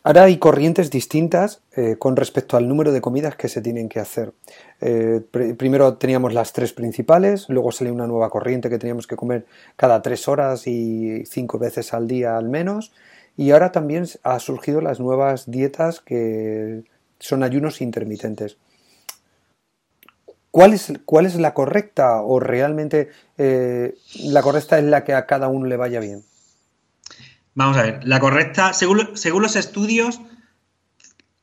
[0.04, 4.00] Ahora hay corrientes distintas eh, con respecto al número de comidas que se tienen que
[4.00, 4.32] hacer.
[4.80, 5.20] Eh,
[5.58, 10.02] primero teníamos las tres principales, luego salió una nueva corriente que teníamos que comer cada
[10.02, 12.92] tres horas y cinco veces al día al menos.
[13.36, 16.84] Y ahora también ha surgido las nuevas dietas que
[17.18, 18.56] son ayunos intermitentes.
[20.50, 25.26] ¿Cuál es, cuál es la correcta o realmente eh, la correcta es la que a
[25.26, 26.24] cada uno le vaya bien?
[27.54, 30.20] Vamos a ver, la correcta, según, según los estudios,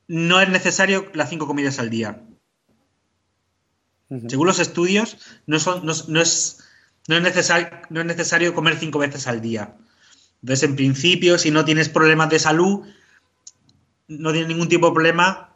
[0.08, 2.22] no es necesario las cinco comidas al día.
[4.28, 6.08] Según los estudios, no, son, no, es,
[7.08, 9.76] no, es necesario, no es necesario comer cinco veces al día.
[10.42, 12.86] Entonces, en principio, si no tienes problemas de salud,
[14.08, 15.56] no tienes ningún tipo de problema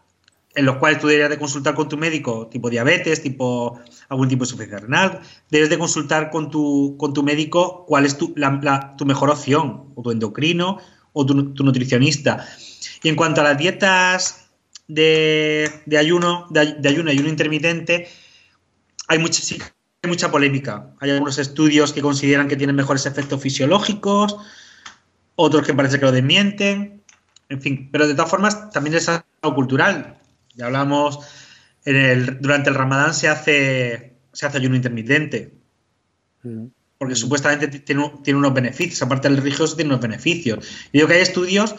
[0.56, 3.80] en los cuales tú deberías de consultar con tu médico, tipo diabetes, tipo
[4.10, 8.18] algún tipo de insuficiencia renal, debes de consultar con tu, con tu médico cuál es
[8.18, 8.34] tu,
[8.98, 10.80] tu mejor opción, o tu endocrino,
[11.14, 12.46] o tu, nutricionista.
[13.04, 14.50] Y en cuanto a las dietas
[14.88, 18.08] de, ayuno, de, ayuno y ayuno intermitente,
[19.10, 19.42] hay mucha,
[20.02, 20.92] hay mucha polémica.
[21.02, 24.38] Hay algunos estudios que consideran que tienen mejores efectos fisiológicos,
[25.36, 27.02] otros que parece que lo desmienten,
[27.50, 30.18] en fin, pero de todas formas también es algo cultural.
[30.56, 31.20] Ya hablamos,
[31.84, 35.54] en el, durante el ramadán se hace, se hace ayuno intermitente.
[36.44, 36.66] Mm.
[37.00, 40.68] Porque supuestamente tiene, tiene, unos beneficios, aparte del religioso tiene unos beneficios.
[40.92, 41.76] Y digo que hay estudios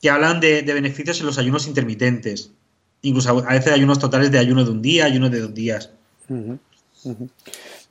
[0.00, 2.50] que hablan de, beneficios en los ayunos intermitentes.
[3.02, 5.90] Incluso a veces ayunos totales de ayuno de un día, ayuno de dos días.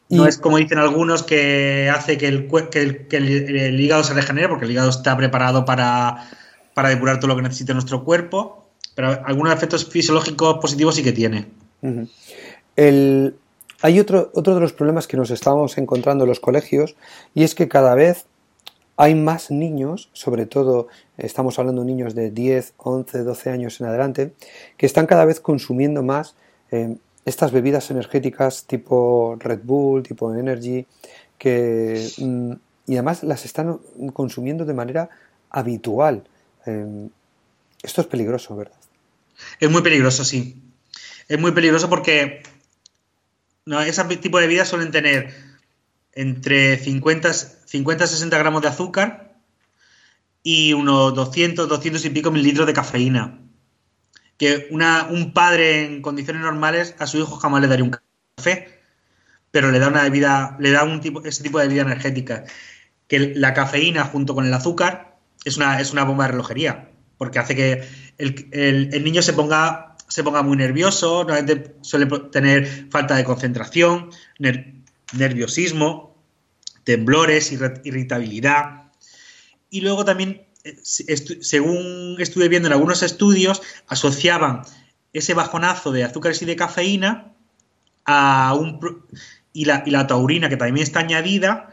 [0.09, 4.65] No es como dicen algunos que hace que el, que el, hígado se regenere, porque
[4.65, 6.29] el hígado está preparado para,
[6.73, 8.61] para depurar todo lo que necesita nuestro cuerpo
[8.95, 11.47] pero algunos efectos fisiológicos positivos sí que tiene.
[13.81, 16.95] hay otro, otro de los problemas que nos estamos encontrando en los colegios
[17.33, 18.25] y es que cada vez
[18.97, 20.87] hay más niños, sobre todo
[21.17, 24.33] estamos hablando de niños de 10, 11, 12 años en adelante,
[24.77, 26.35] que están cada vez consumiendo más
[26.71, 30.85] eh, estas bebidas energéticas tipo Red Bull, tipo Energy,
[31.37, 32.53] que, mm,
[32.87, 33.79] y además las están
[34.13, 35.09] consumiendo de manera
[35.49, 36.23] habitual.
[36.65, 37.09] Eh,
[37.83, 38.77] esto es peligroso, ¿verdad?
[39.59, 40.61] Es muy peligroso, sí.
[41.27, 42.43] Es muy peligroso porque
[43.65, 45.33] no, ese tipo de bebidas suelen tener
[46.13, 49.35] entre 50, 50 60 gramos de azúcar
[50.43, 53.39] y unos 200, 200 y pico mililitros de cafeína.
[54.41, 57.95] Que un padre en condiciones normales a su hijo jamás le daría un
[58.35, 58.81] café,
[59.51, 62.45] pero le da una bebida, le da un tipo, ese tipo de bebida energética.
[63.07, 66.89] Que la cafeína junto con el azúcar es una, es una bomba de relojería,
[67.19, 67.87] porque hace que
[68.17, 71.27] el, niño se ponga, se ponga muy nervioso,
[71.81, 74.09] suele tener falta de concentración,
[75.13, 76.19] nerviosismo,
[76.83, 78.85] temblores, irritabilidad.
[79.69, 80.47] Y luego también,
[80.83, 84.63] según estuve viendo en algunos estudios, asociaban
[85.13, 87.33] ese bajonazo de azúcares y de cafeína
[88.05, 88.79] a un,
[89.53, 91.69] y, la, y la taurina, que también está añadida,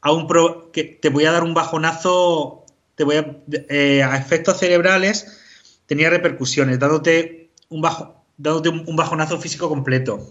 [0.00, 0.28] a un
[0.72, 3.36] que te voy a dar un bajonazo, te voy a,
[3.68, 5.40] eh, a efectos cerebrales
[5.86, 10.28] tenía repercusiones, dándote un, bajo, dándote un bajonazo físico completo.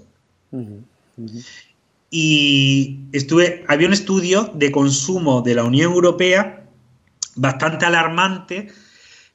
[2.09, 6.62] Y estuve, había un estudio de consumo de la Unión Europea
[7.35, 8.71] bastante alarmante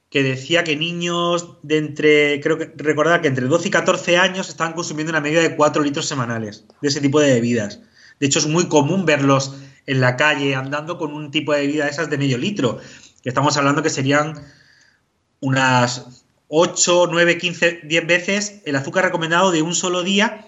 [0.09, 4.49] que decía que niños de entre, creo que recordar que entre 12 y 14 años
[4.49, 7.81] estaban consumiendo una media de 4 litros semanales de ese tipo de bebidas.
[8.19, 11.87] De hecho, es muy común verlos en la calle andando con un tipo de bebida
[11.87, 12.79] esas de medio litro.
[13.21, 14.33] Que estamos hablando que serían
[15.41, 20.47] unas 8, 9, 15, 10 veces el azúcar recomendado de un solo día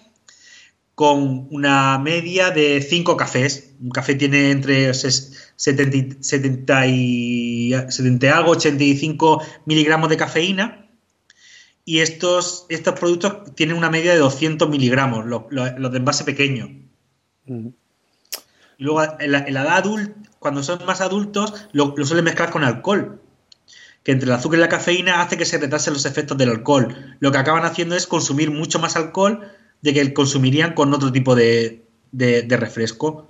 [0.96, 3.74] con una media de 5 cafés.
[3.80, 7.41] Un café tiene entre 70, 70 y
[7.72, 10.90] 70 algo, 85 miligramos de cafeína.
[11.84, 16.70] Y estos, estos productos tienen una media de 200 miligramos, los, de envase pequeño.
[17.48, 17.74] Y
[18.78, 23.20] luego en la, edad adulta, cuando son más adultos, lo, lo suelen mezclar con alcohol
[24.04, 27.16] que entre el azúcar y la cafeína hace que se retrasen los efectos del alcohol.
[27.20, 29.52] Lo que acaban haciendo es consumir mucho más alcohol
[29.82, 31.84] de que consumirían con otro tipo de,
[32.50, 33.28] refresco.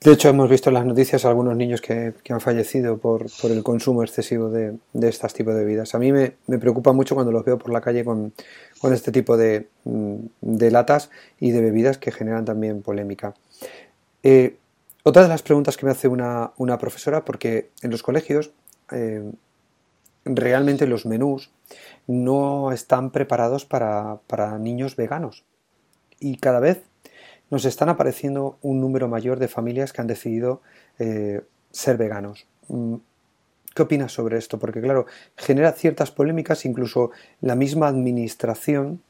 [0.00, 4.04] De hecho, hemos visto en las noticias algunos niños que, han fallecido por, el consumo
[4.04, 5.94] excesivo de, estos tipos de bebidas.
[5.96, 8.32] A mí me, preocupa mucho cuando los veo por la calle con,
[8.92, 13.34] este tipo mm, de, latas y de bebidas que generan también polémica.
[14.22, 14.56] Eh,
[15.02, 18.52] otra de las preguntas que me hace una, profesora, porque en los colegios
[18.92, 19.32] eh,
[20.24, 21.50] realmente los menús
[22.06, 25.44] no están preparados para, para niños veganos
[26.20, 26.82] y cada vez
[27.50, 30.60] nos están apareciendo un número mayor de familias que han decidido
[30.98, 32.46] eh, ser veganos.
[32.68, 32.96] Mm,
[33.74, 34.58] ¿Qué opinas sobre esto?
[34.58, 39.00] Porque claro, genera ciertas polémicas, incluso la misma administración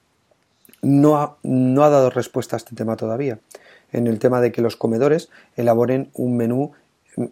[0.83, 3.39] no ha, no ha dado respuesta a este tema todavía,
[3.93, 6.73] en el tema de que los comedores elaboren un menú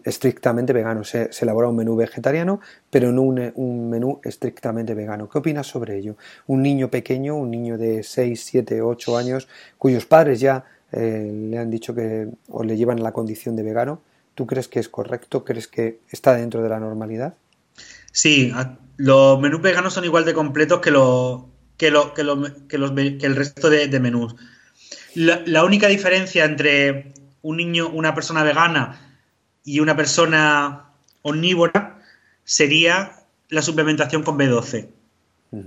[0.05, 1.05] estrictamente vegano.
[1.05, 5.29] Se, elabora un menú vegetariano, pero no un, un, menú estrictamente vegano.
[5.29, 6.17] ¿Qué opinas sobre ello?
[6.47, 9.49] Un niño pequeño, un niño de 6, 7, 8 años,
[9.79, 13.63] cuyos padres ya eh, le han dicho que o le llevan a la condición de
[13.63, 14.01] vegano.
[14.35, 15.45] ¿Tú crees que es correcto?
[15.45, 17.35] ¿Crees que está dentro de la normalidad?
[18.13, 18.53] Sí,
[18.97, 23.37] los menús veganos son igual de completos que, lo, que, lo, que, los, que el
[23.37, 24.37] resto de, menús.
[25.15, 27.13] La, única diferencia entre
[27.43, 29.19] un niño, una persona vegana
[29.65, 30.91] y una persona
[31.23, 32.01] omnívora
[32.45, 33.13] sería
[33.49, 34.89] la suplementación con B12.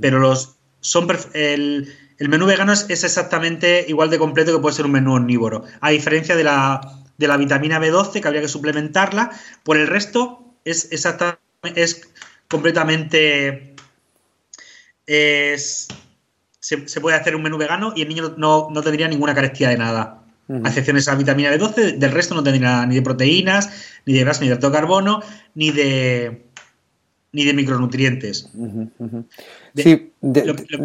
[0.02, 4.86] Pero los son el, el menú vegano es, exactamente igual de completo que puede ser
[4.86, 5.64] un menú omnívoro.
[5.80, 6.82] A diferencia de la,
[7.18, 9.32] de la vitamina B12, que habría que suplementarla,
[9.64, 11.40] por el resto es exactamente,
[11.76, 12.10] es
[12.50, 13.74] completamente.
[15.08, 15.88] Es,
[16.60, 20.22] se, puede hacer un menú vegano y el niño no, tendría ninguna carestía de nada.
[20.50, 23.70] A excepción de esa vitamina B12, del resto no tendría ni de proteínas,
[24.06, 25.22] ni de grasa, ni de alto carbono,
[25.54, 26.49] ni de
[27.32, 28.50] ni de micronutrientes.
[29.76, 30.14] sí,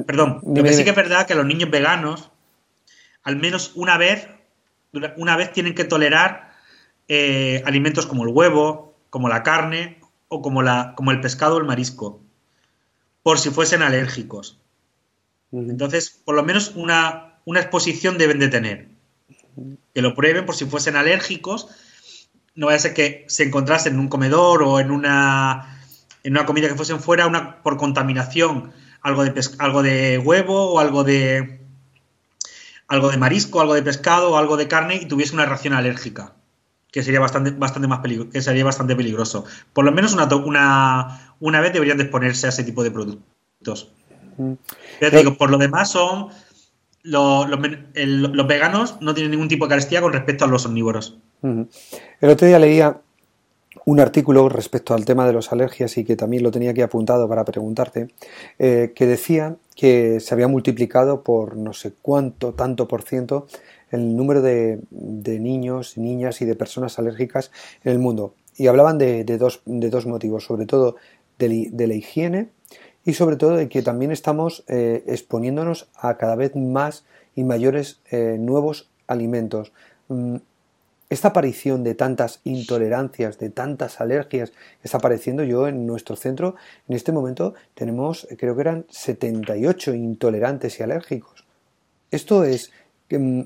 [0.07, 2.30] perdón, lo que sí que es verdad que los niños veganos,
[3.22, 4.28] al menos una vez,
[5.16, 6.53] una vez tienen que tolerar
[7.09, 11.59] eh, alimentos como el huevo, como la carne o como, la, como el pescado o
[11.59, 12.20] el marisco,
[13.22, 14.59] por si fuesen alérgicos.
[15.53, 18.88] Entonces, por lo menos una, una exposición deben de tener.
[19.95, 21.68] Que lo prueben por si fuesen alérgicos.
[22.57, 25.74] No vaya a ser que se encontrasen en un comedor o en una
[26.25, 28.72] en una comida que fuesen fuera una, por contaminación,
[29.03, 31.61] algo de, algo de huevo o algo de
[32.89, 36.33] algo de marisco, algo de pescado o algo de carne y tuviese una reacción alérgica,
[36.91, 39.45] que sería bastante, bastante más que sería bastante peligroso.
[39.72, 43.91] Por lo menos una, una, una vez deberían de exponerse a ese tipo de productos.
[45.01, 46.29] digo, por lo demás son
[47.03, 51.18] los, los, veganos no tienen ningún tipo de carestía con respecto a los omnívoros.
[51.43, 53.01] El otro día leía
[53.85, 57.29] un artículo respecto al tema de las alergias y que también lo tenía aquí apuntado
[57.29, 58.09] para preguntarte,
[58.59, 63.47] eh, que decía que se había multiplicado por no sé cuánto, tanto por ciento,
[63.91, 67.51] el número de, niños, niñas y de personas alérgicas
[67.85, 68.35] en el mundo.
[68.57, 70.97] Y hablaban de, dos, de dos, motivos, sobre todo
[71.39, 72.49] de, la higiene
[73.05, 77.05] y sobre todo de que también estamos eh, exponiéndonos a cada vez más
[77.35, 79.72] y mayores eh, nuevos alimentos.
[81.14, 84.52] Esta aparición de tantas intolerancias, de tantas alergias
[84.82, 86.56] está apareciendo yo en nuestro centro.
[86.88, 91.44] En este momento tenemos, creo que eran 78 intolerantes y alérgicos.
[92.10, 92.72] Esto es
[93.10, 93.42] mm,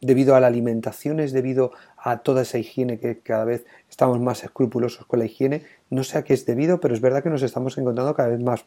[0.00, 4.42] debido a la alimentación, es debido a toda esa higiene que cada vez estamos más
[4.42, 5.62] escrupulosos con la higiene.
[5.90, 8.40] No sé a qué es debido, pero es verdad que nos estamos encontrando cada vez
[8.40, 8.64] más,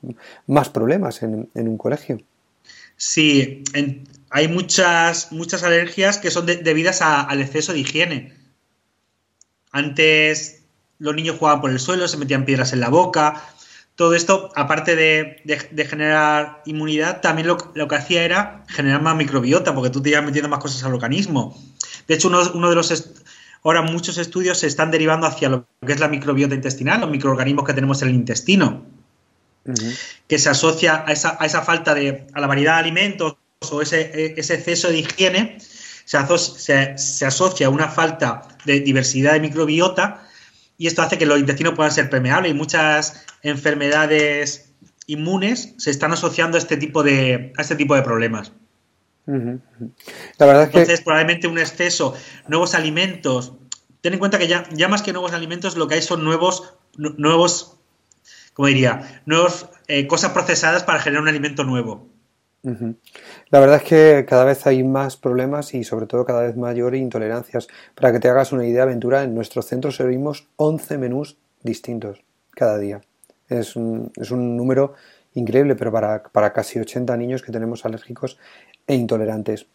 [0.48, 2.22] más problemas en, un colegio.
[2.96, 3.66] Sí,
[4.30, 8.45] hay muchas, muchas alergias que son debidas al exceso de higiene.
[9.76, 10.62] Antes
[11.00, 13.44] los niños jugaban por el suelo, se metían piedras en la boca.
[13.96, 19.90] Todo esto, aparte de, generar inmunidad, también lo, que hacía era generar más microbiota, porque
[19.90, 21.62] tú te ibas metiendo más cosas al organismo.
[22.08, 23.12] De hecho, uno, de los...
[23.64, 27.66] ahora muchos estudios se están derivando hacia lo que es la microbiota intestinal, los microorganismos
[27.66, 28.86] que tenemos en el intestino,
[30.30, 32.28] que se asocia a esa, a esa, falta de...
[32.32, 33.36] a la variedad de alimentos
[33.70, 35.58] o ese, ese exceso de higiene
[36.06, 40.26] se, asocia, a una falta de diversidad de microbiota
[40.78, 44.72] y esto hace que los intestinos puedan ser permeables y muchas enfermedades
[45.08, 48.52] inmunes se están asociando a este tipo de, a este tipo de problemas.
[49.26, 52.16] La verdad Entonces, probablemente un exceso,
[52.48, 53.54] nuevos alimentos.
[54.02, 56.76] Ten en cuenta que ya, ya más que nuevos alimentos, lo que hay son nuevos,
[56.96, 57.78] nuevos,
[58.54, 59.22] ¿cómo diría?
[59.26, 62.08] Nuevos eh, cosas procesadas para generar un alimento nuevo.
[63.50, 66.96] La verdad es que cada vez hay más problemas y sobre todo cada vez mayor
[66.96, 67.68] intolerancias.
[67.94, 72.78] Para que te hagas una idea, Aventura, en nuestro centro servimos 11 menús distintos cada
[72.78, 73.02] día.
[73.50, 74.94] Es un, es un número
[75.36, 78.40] increíble, pero para, casi 80 niños que tenemos alérgicos
[78.88, 79.68] e intolerantes.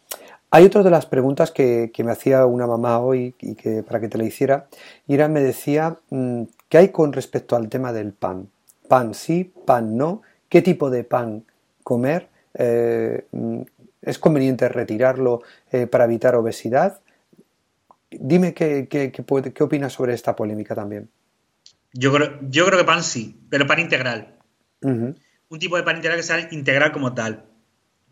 [0.49, 4.09] Hay otra de las preguntas que, me hacía una mamá hoy y que para que
[4.09, 4.67] te la hiciera,
[5.07, 8.49] y me decía, mm, ¿qué hay con respecto al tema del pan?
[8.89, 11.45] Pan sí, pan no, qué tipo de pan
[11.83, 13.25] comer, eh,
[14.01, 15.41] es conveniente retirarlo
[15.71, 16.99] eh, para evitar obesidad.
[18.09, 21.09] Dime qué, qué, qué, opinas sobre esta polémica también.
[21.93, 24.37] Yo creo, yo creo que pan sí, pero pan integral.
[24.81, 27.45] Un tipo de pan integral que sea integral como tal.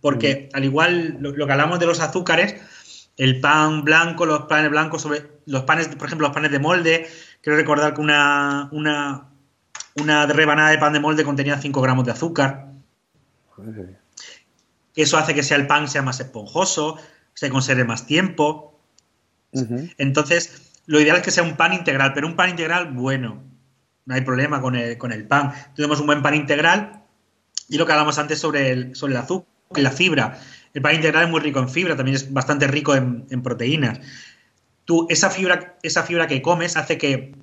[0.01, 2.55] Porque al igual lo, que hablamos de los azúcares,
[3.17, 7.07] el pan blanco, los panes blancos, sobre los panes, por ejemplo, los panes de molde,
[7.41, 9.29] quiero recordar que una, una,
[9.99, 12.69] una rebanada de pan de molde contenía 5 gramos de azúcar.
[14.95, 16.97] Eso hace que sea el pan sea más esponjoso,
[17.33, 18.79] se conserve más tiempo.
[19.97, 23.43] Entonces, lo ideal es que sea un pan integral, pero un pan integral bueno.
[24.05, 25.53] No hay problema con el, con el pan.
[25.75, 27.03] Tenemos un buen pan integral
[27.67, 30.39] y lo que hablamos antes sobre el, sobre el azúcar y la fibra.
[30.73, 33.99] El pan integral es muy rico en fibra, también es bastante rico en, proteínas.
[34.85, 37.35] Tú, esa fibra, esa fibra que comes hace que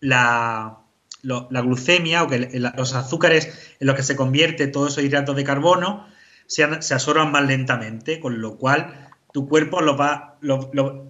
[0.00, 0.80] la,
[1.22, 5.44] la glucemia o que los azúcares en los que se convierte todos esos hidratos de
[5.44, 6.06] carbono
[6.46, 10.38] se, absorban más lentamente, con lo cual tu cuerpo los va,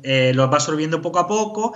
[0.02, 1.74] eh, va absorbiendo poco a poco,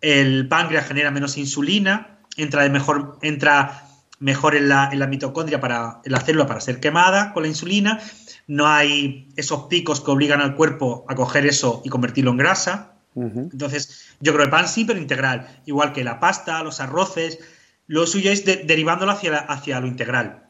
[0.00, 3.86] el páncreas genera menos insulina, entra, de mejor, entra
[4.18, 7.48] mejor en la, en la mitocondria, para, en la célula para ser quemada con la
[7.48, 8.00] insulina,
[8.46, 12.94] no hay esos picos que obligan al cuerpo a coger eso y convertirlo en grasa.
[13.14, 15.60] Entonces, yo creo que el pan sí, pero integral.
[15.66, 17.38] Igual que la pasta, los arroces,
[17.86, 20.44] lo suyo es derivándolo hacia, hacia lo integral.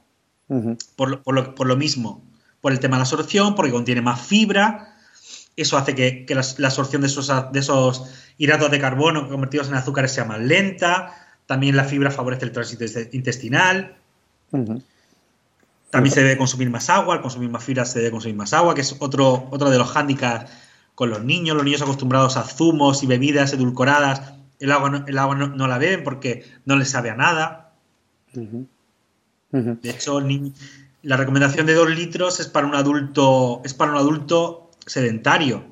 [0.97, 2.25] por, por, lo, mismo,
[2.63, 4.97] por el tema de la absorción, porque contiene más fibra.
[5.55, 8.05] Eso hace que, la, absorción de esos, de esos
[8.39, 11.13] hidratos de carbono convertidos en azúcares sea más lenta.
[11.45, 13.97] También la fibra favorece el tránsito intestinal.
[15.91, 17.17] También se debe consumir más agua.
[17.17, 19.91] Al consumir más fibra se debe consumir más agua, que es otro, otro de los
[19.91, 20.51] hándicaps
[20.95, 21.55] con los niños.
[21.55, 24.33] Los niños acostumbrados a zumos y bebidas edulcoradas
[24.63, 27.73] el agua no, el agua no, la beben porque no les sabe a nada.
[29.51, 30.21] De hecho,
[31.03, 35.65] la recomendación de dos litros es para un adulto, es para un adulto sedentario.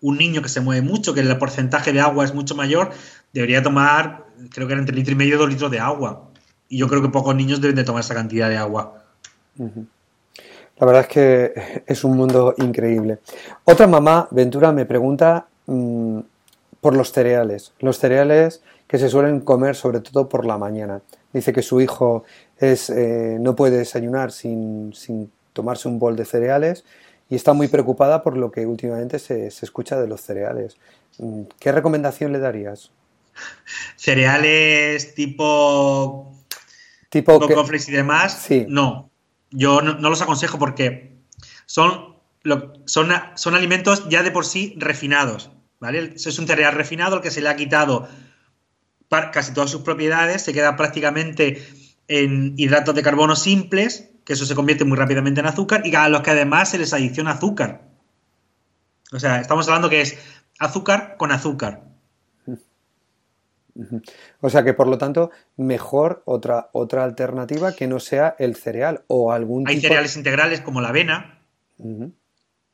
[0.00, 2.90] Un niño que se mueve mucho, que el porcentaje de agua es mucho mayor,
[3.32, 6.28] debería tomar, creo que era entre litro y medio y dos litros de agua.
[6.68, 9.04] Y yo creo que pocos niños deben de tomar esa cantidad de agua.
[9.56, 13.18] La verdad es que es un mundo increíble.
[13.64, 16.18] Otra mamá, Ventura, me pregunta mm,
[16.80, 17.72] por los cereales.
[17.78, 21.00] Los cereales que se suelen comer sobre todo por la mañana.
[21.32, 22.24] Dice que su hijo
[22.58, 24.92] es, eh, no puede desayunar sin,
[25.52, 26.84] tomarse un bol de cereales
[27.30, 30.76] y está muy preocupada por lo que últimamente se, escucha de los cereales.
[31.18, 32.90] Mm, ¿Qué recomendación le darías?
[33.96, 36.32] Cereales tipo
[37.08, 38.66] tipo y demás, sí.
[38.68, 39.10] no.
[39.50, 41.16] Yo no, los aconsejo porque
[41.66, 42.16] son,
[42.86, 45.50] son, son alimentos ya de por sí refinados.
[45.92, 48.08] Es un cereal refinado al que se le ha quitado
[49.32, 51.62] casi todas sus propiedades, se queda prácticamente
[52.08, 56.08] en hidratos de carbono simples, que eso se convierte muy rápidamente en azúcar, y a
[56.08, 57.82] los que además se les adiciona azúcar.
[59.12, 60.18] O sea, estamos hablando que es
[60.58, 61.84] azúcar con azúcar.
[64.40, 69.02] O sea que por lo tanto, mejor otra, otra alternativa que no sea el cereal
[69.08, 71.40] o algún Hay cereales integrales como la avena,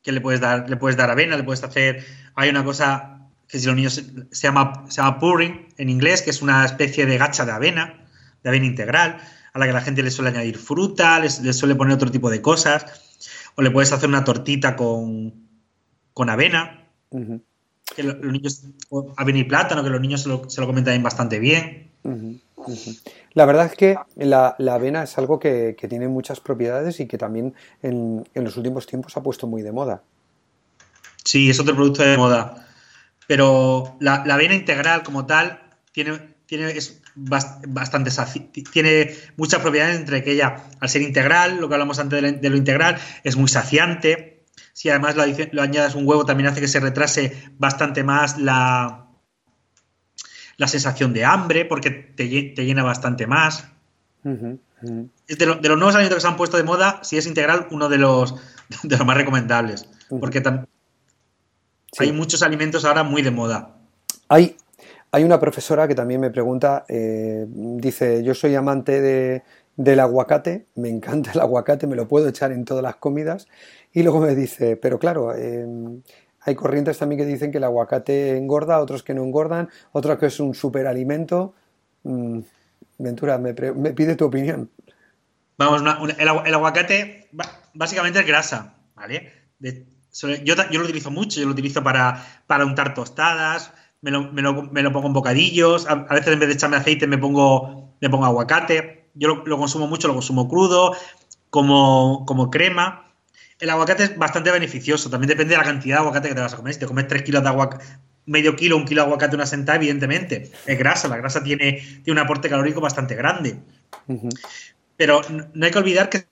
[0.03, 2.05] que le puedes dar, le puedes dar avena, le puedes hacer.
[2.35, 6.31] Hay una cosa que si los niños se, llama, se llama pudding en inglés, que
[6.31, 8.07] es una especie de gacha de avena,
[8.43, 9.19] de avena integral,
[9.53, 12.41] a la que la gente le suele añadir fruta, le, suele poner otro tipo de
[12.41, 12.87] cosas.
[13.57, 15.35] O le puedes hacer una tortita con,
[16.15, 16.87] con avena.
[17.95, 18.65] Que los, niños,
[19.17, 21.91] avena y plátano, que los niños se lo, se lo comentan bastante bien.
[23.33, 27.55] La verdad es que la, avena es algo que, tiene muchas propiedades y que también
[27.83, 30.03] en, los últimos tiempos ha puesto muy de moda.
[31.25, 32.67] Sí, es otro producto de moda.
[33.27, 35.61] Pero la, avena integral como tal
[35.93, 38.11] tiene, tiene es bastante
[38.73, 42.57] tiene muchas propiedades entre que ella, al ser integral, lo que hablamos antes de, lo
[42.57, 44.45] integral, es muy saciante.
[44.73, 49.07] Si además lo, lo añades un huevo, también hace que se retrase bastante más la,
[50.61, 53.67] la sensación de hambre, porque te, llena bastante más.
[54.23, 57.97] de, los nuevos alimentos que se han puesto de moda, si es integral, uno de
[57.97, 58.35] los,
[58.83, 59.89] de los más recomendables.
[60.09, 60.43] Porque
[61.99, 63.77] hay muchos alimentos ahora muy de moda.
[64.29, 64.57] Hay,
[65.13, 69.43] hay una profesora que también me pregunta, eh, dice, yo soy amante de,
[69.77, 73.49] del aguacate, me encanta el aguacate, me lo puedo echar en todas las comidas.
[73.93, 75.67] Y luego me dice, pero claro, eh,
[76.43, 80.27] hay corrientes también que dicen que el aguacate engorda, otros que no engordan, otros que
[80.27, 81.55] es un superalimento.
[82.05, 82.41] Mm.
[82.99, 84.71] Ventura, me, pide tu opinión.
[85.57, 85.83] Vamos,
[86.19, 87.29] el, aguacate
[87.75, 89.33] básicamente es grasa, ¿vale?
[90.43, 93.73] yo, lo utilizo mucho, yo lo utilizo para untar tostadas,
[94.03, 98.09] me lo, pongo en bocadillos, a, veces en vez de echarme aceite me pongo, me
[98.09, 100.97] pongo aguacate, yo lo, consumo mucho, lo consumo crudo,
[101.51, 103.13] como, como crema.
[103.59, 106.55] El aguacate es bastante beneficioso, también depende de la cantidad de aguacate que te vas
[106.55, 106.73] a comer.
[106.73, 107.85] Si te comes 3 kilos de aguacate,
[108.25, 110.51] medio kilo, un kilo de aguacate una sentada, evidentemente.
[110.67, 111.73] Es grasa, la grasa tiene,
[112.03, 113.59] tiene un aporte calórico bastante grande.
[114.97, 116.27] Pero no hay que olvidar que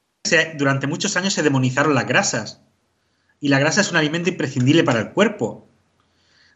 [0.57, 2.63] durante muchos años se demonizaron las grasas.
[3.41, 5.68] Y la grasa es un alimento imprescindible para el cuerpo.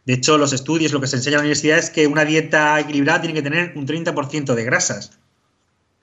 [0.05, 2.79] De hecho, los estudios, lo que se enseña en la universidad es que una dieta
[2.79, 5.17] equilibrada tiene que tener un 30% de grasas.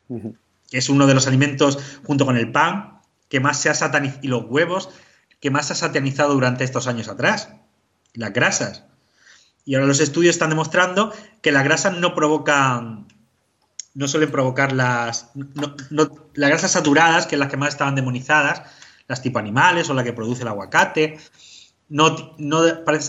[0.08, 4.20] Que es uno de los alimentos, junto con el pan, que más se ha satanizado,
[4.22, 4.88] y los huevos,
[5.40, 7.50] que más se ha satanizado durante estos años atrás.
[8.14, 8.84] Las grasas.
[9.64, 13.06] Y ahora los estudios están demostrando que las grasas no provocan,
[13.94, 15.30] no suelen provocar las,
[15.92, 18.62] las grasas saturadas, que es las que más estaban demonizadas,
[19.06, 21.18] las tipo animales o la que produce el aguacate,
[21.90, 22.62] no, no,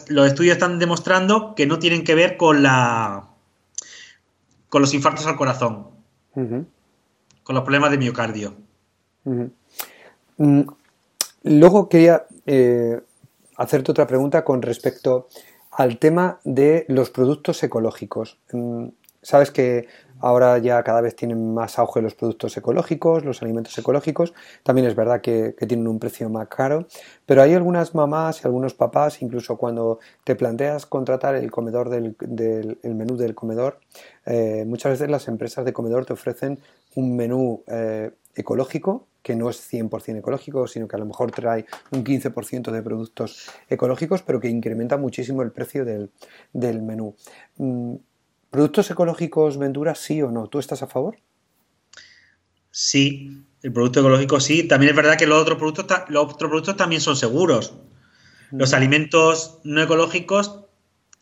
[0.07, 3.27] los estudios están demostrando que no tienen que ver con la
[4.69, 5.87] con los infartos al corazón,
[6.33, 8.53] con los problemas de miocardio.
[10.37, 10.61] Mm,
[11.43, 13.01] luego quería eh,
[13.57, 15.27] hacerte otra pregunta con respecto
[15.71, 18.39] al tema de los productos ecológicos.
[18.51, 18.87] Mm,
[19.21, 19.87] sabes que
[20.21, 24.33] Ahora ya cada vez tienen más auge los productos ecológicos, los alimentos ecológicos.
[24.63, 26.87] También es verdad que, tienen un precio más caro,
[27.25, 32.15] pero hay algunas mamás y algunos papás, incluso cuando te planteas contratar el comedor del,
[32.83, 33.79] menú del comedor,
[34.25, 36.59] eh, muchas veces las empresas de comedor te ofrecen
[36.95, 41.65] un menú eh, ecológico que no es 100% ecológico, sino que a lo mejor trae
[41.91, 46.11] un 15% de productos ecológicos, pero que incrementa muchísimo el precio del,
[46.81, 47.15] menú.
[47.57, 47.95] Mm,
[48.51, 50.47] ¿Productos ecológicos, Ventura, sí o no?
[50.47, 51.17] ¿Tú estás a favor?
[52.69, 54.63] Sí, el producto ecológico sí.
[54.63, 57.73] También es verdad que los otros productos, los otros productos también son seguros.
[58.51, 58.75] Los mm.
[58.75, 60.65] alimentos no ecológicos,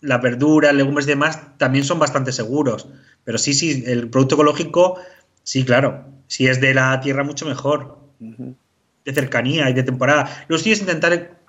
[0.02, 2.88] las verduras, legumbres y demás, también son bastante seguros.
[3.24, 5.00] Pero sí, sí, el producto ecológico,
[5.44, 6.06] sí, claro.
[6.26, 8.00] Si es de la tierra, mucho mejor.
[8.18, 10.46] De cercanía y de temporada.
[10.48, 11.40] Lo sí es intentar.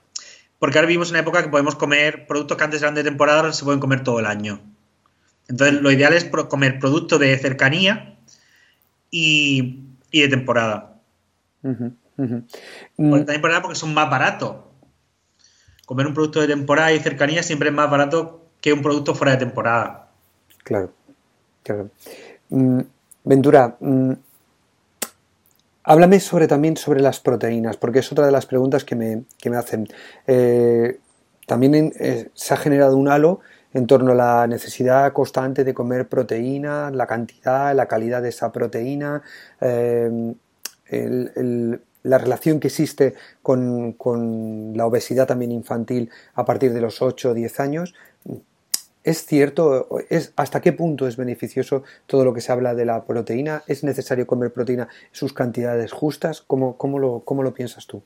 [0.58, 3.40] Porque ahora vivimos en una época que podemos comer productos que antes eran de temporada,
[3.40, 4.60] ahora se pueden comer todo el año.
[5.50, 8.16] Entonces, lo ideal es comer producto de cercanía
[9.10, 11.00] y, de temporada.
[11.62, 14.56] de temporada porque son más baratos.
[15.86, 19.32] Comer un producto de temporada y cercanía siempre es más barato que un producto fuera
[19.32, 20.12] de temporada.
[20.62, 20.92] Claro,
[21.64, 21.90] claro.
[22.50, 22.82] Mm,
[23.24, 24.12] Ventura, mm,
[25.82, 29.88] háblame sobre también sobre las proteínas, porque es otra de las preguntas que me, hacen.
[30.28, 31.00] Eh,
[31.46, 33.40] también eh, se ha generado un halo
[33.72, 38.50] en torno a la necesidad constante de comer proteína, la cantidad, la calidad de esa
[38.50, 39.22] proteína,
[39.60, 40.34] eh,
[42.02, 43.96] la relación que existe con,
[44.74, 47.94] la obesidad también infantil a partir de los 8 o 10 años.
[49.02, 49.88] ¿Es cierto?
[50.10, 53.62] Es, ¿Hasta qué punto es beneficioso todo lo que se habla de la proteína?
[53.66, 56.42] ¿Es necesario comer proteína en sus cantidades justas?
[56.42, 58.02] ¿Cómo, lo, cómo lo piensas tú?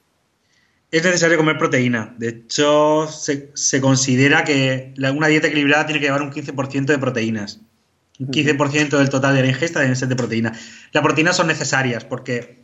[0.99, 2.15] Es necesario comer proteína.
[2.19, 7.61] De hecho, se, considera que una dieta equilibrada tiene que llevar un 15% de proteínas.
[8.21, 10.53] Un 15% del total de la ingesta deben ser de proteína.
[10.93, 12.63] Las proteínas son necesarias porque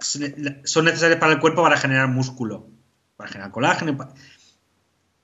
[0.00, 2.68] son necesarias para el cuerpo para generar músculo,
[3.16, 4.12] para generar colágeno.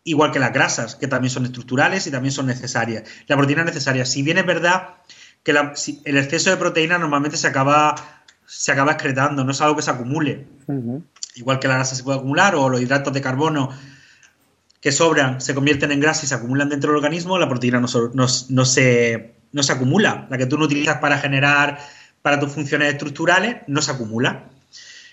[0.04, 3.02] Igual que las grasas, que también son estructurales y también son necesarias.
[3.26, 4.04] La proteína es necesaria.
[4.04, 4.98] Si bien es verdad
[5.42, 7.96] que el exceso de proteína normalmente se acaba,
[8.46, 10.46] se acaba excretando, no es algo que se acumule
[11.37, 13.70] igual que la grasa se puede acumular o los hidratos de carbono
[14.80, 17.89] que sobran se convierten en grasa y se acumulan dentro del organismo, la proteína no,
[17.89, 20.26] se, no se acumula.
[20.30, 21.78] La que tú no utilizas para generar,
[22.22, 24.49] para tus funciones estructurales, no se acumula.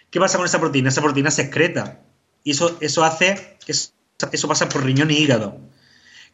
[0.10, 0.90] ¿Qué pasa con esa proteína?
[0.90, 2.00] Esa proteína se excreta.
[2.44, 3.92] Y eso, eso hace, eso,
[4.32, 5.58] eso pasa por riñón y hígado.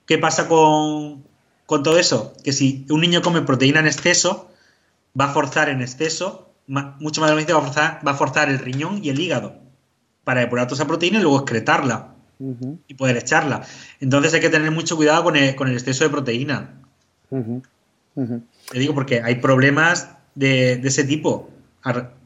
[0.06, 1.24] ¿Qué pasa con,
[1.66, 2.34] con todo eso?
[2.44, 4.52] Que si un niño come proteína en exceso,
[5.20, 8.50] va a forzar en exceso, mucho más de lo va a forzar, va a forzar
[8.50, 9.69] el riñón y el hígado
[10.24, 12.16] para depurar toda esa proteína y luego excretarla
[12.88, 13.64] y poder echarla.
[14.00, 16.82] Entonces hay que tener mucho cuidado con el, exceso de proteína.
[17.30, 21.50] Te digo porque hay problemas de, ese tipo.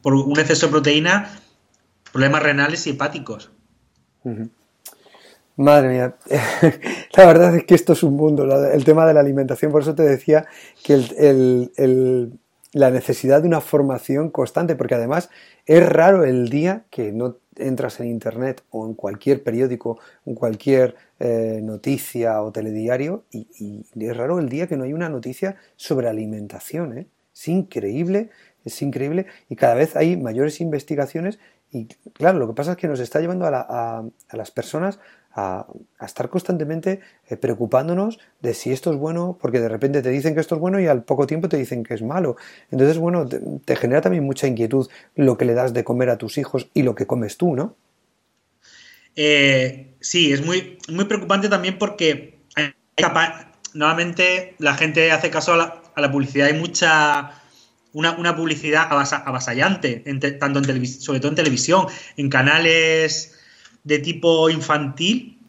[0.01, 1.29] Por un exceso de proteína,
[2.11, 3.51] problemas renales y hepáticos.
[5.55, 6.15] Madre mía,
[7.15, 9.93] la verdad es que esto es un mundo, el tema de la alimentación, por eso
[9.93, 10.47] te decía
[10.83, 11.69] que
[12.71, 15.29] la necesidad de una formación constante, porque además
[15.67, 20.95] es raro el día que no entras en internet o en cualquier periódico, en cualquier
[21.19, 26.07] eh, noticia o telediario y, es raro el día que no hay una noticia sobre
[26.07, 26.97] alimentación.
[26.97, 27.07] ¿eh?
[27.33, 28.29] Es increíble,
[28.65, 31.39] es increíble y cada vez hay mayores investigaciones
[31.71, 34.99] y claro, lo que pasa es que nos está llevando a, las personas
[35.35, 35.65] a,
[36.01, 40.41] estar constantemente eh, preocupándonos de si esto es bueno, porque de repente te dicen que
[40.41, 42.35] esto es bueno y al poco tiempo te dicen que es malo.
[42.71, 46.37] Entonces, bueno, te, genera también mucha inquietud lo que le das de comer a tus
[46.37, 47.75] hijos y lo que comes tú, ¿no?
[49.15, 52.39] Eh, sí, es muy, muy preocupante también porque
[53.73, 56.47] nuevamente la gente hace caso a la publicidad.
[56.47, 57.43] Hay mucha
[57.93, 60.03] una, publicidad avasallante,
[60.39, 63.39] tanto en sobre todo en televisión, en canales
[63.83, 65.39] de tipo infantil,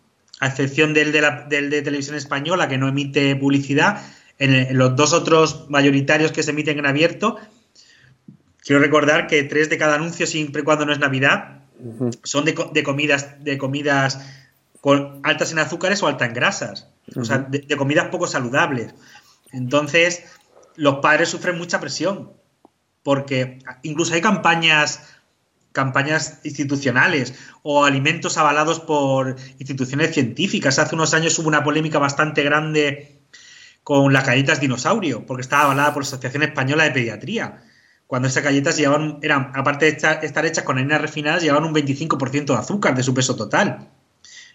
[0.41, 4.03] a excepción del de, la, del de televisión española, que no emite publicidad,
[4.39, 7.39] en, los dos otros mayoritarios que se emiten en abierto,
[8.62, 11.61] quiero recordar que tres de cada anuncio, siempre y cuando no es Navidad,
[12.22, 12.55] son de,
[12.85, 14.20] comidas, de comidas
[14.80, 18.95] con altas en azúcares o altas en grasas, o sea, de comidas poco saludables.
[19.53, 20.24] Entonces,
[20.76, 22.32] los padres sufren mucha presión,
[23.03, 25.01] porque incluso hay campañas
[25.75, 30.79] campañas institucionales o alimentos avalados por instituciones científicas.
[30.79, 33.18] Hace unos años hubo una polémica bastante grande
[33.83, 37.64] con las galletas dinosaurio, porque estaba avalada por la Asociación Española de Pediatría.
[38.07, 39.91] Cuando esas galletas llevaban, eran, aparte de
[40.22, 43.89] estar, hechas con harinas refinadas, llevaban un 25% de azúcar de su peso total.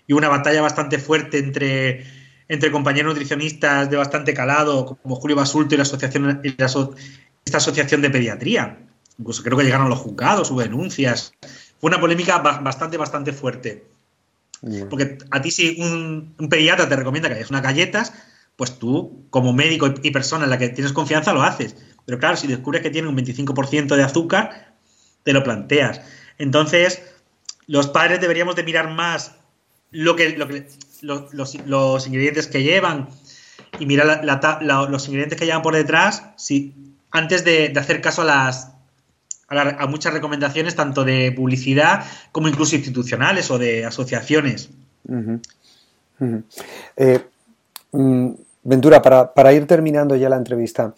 [0.08, 2.06] Y una batalla bastante fuerte entre
[2.48, 8.10] entre compañeros nutricionistas de bastante calado, como Julio Basulto y la asociación, esta asociación de
[8.10, 8.89] pediatría.
[9.20, 11.34] Incluso creo que llegaron los juzgados, hubo denuncias.
[11.80, 13.86] Fue una polémica bastante, bastante fuerte.
[14.90, 18.14] Porque a ti si un, pediatra te recomienda que hayas unas galletas,
[18.56, 21.76] pues tú, como médico y persona en la que tienes confianza, lo haces.
[22.06, 24.74] Pero claro, si descubres que tiene un 25% de azúcar,
[25.24, 26.02] te lo planteas.
[26.38, 27.02] Entonces,
[27.68, 29.36] los padres deberíamos de mirar más
[29.92, 30.68] lo que, lo que
[31.02, 31.56] los,
[32.08, 33.10] ingredientes que llevan
[33.80, 34.24] y mirar
[34.90, 36.74] los ingredientes que llevan por detrás, si,
[37.12, 38.72] antes de, hacer caso a las
[39.50, 44.70] a, muchas recomendaciones, tanto de publicidad como incluso institucionales o de asociaciones.
[46.98, 47.20] Eh,
[47.92, 48.30] mm,
[48.64, 50.94] Ventura, para, ir terminando ya la entrevista,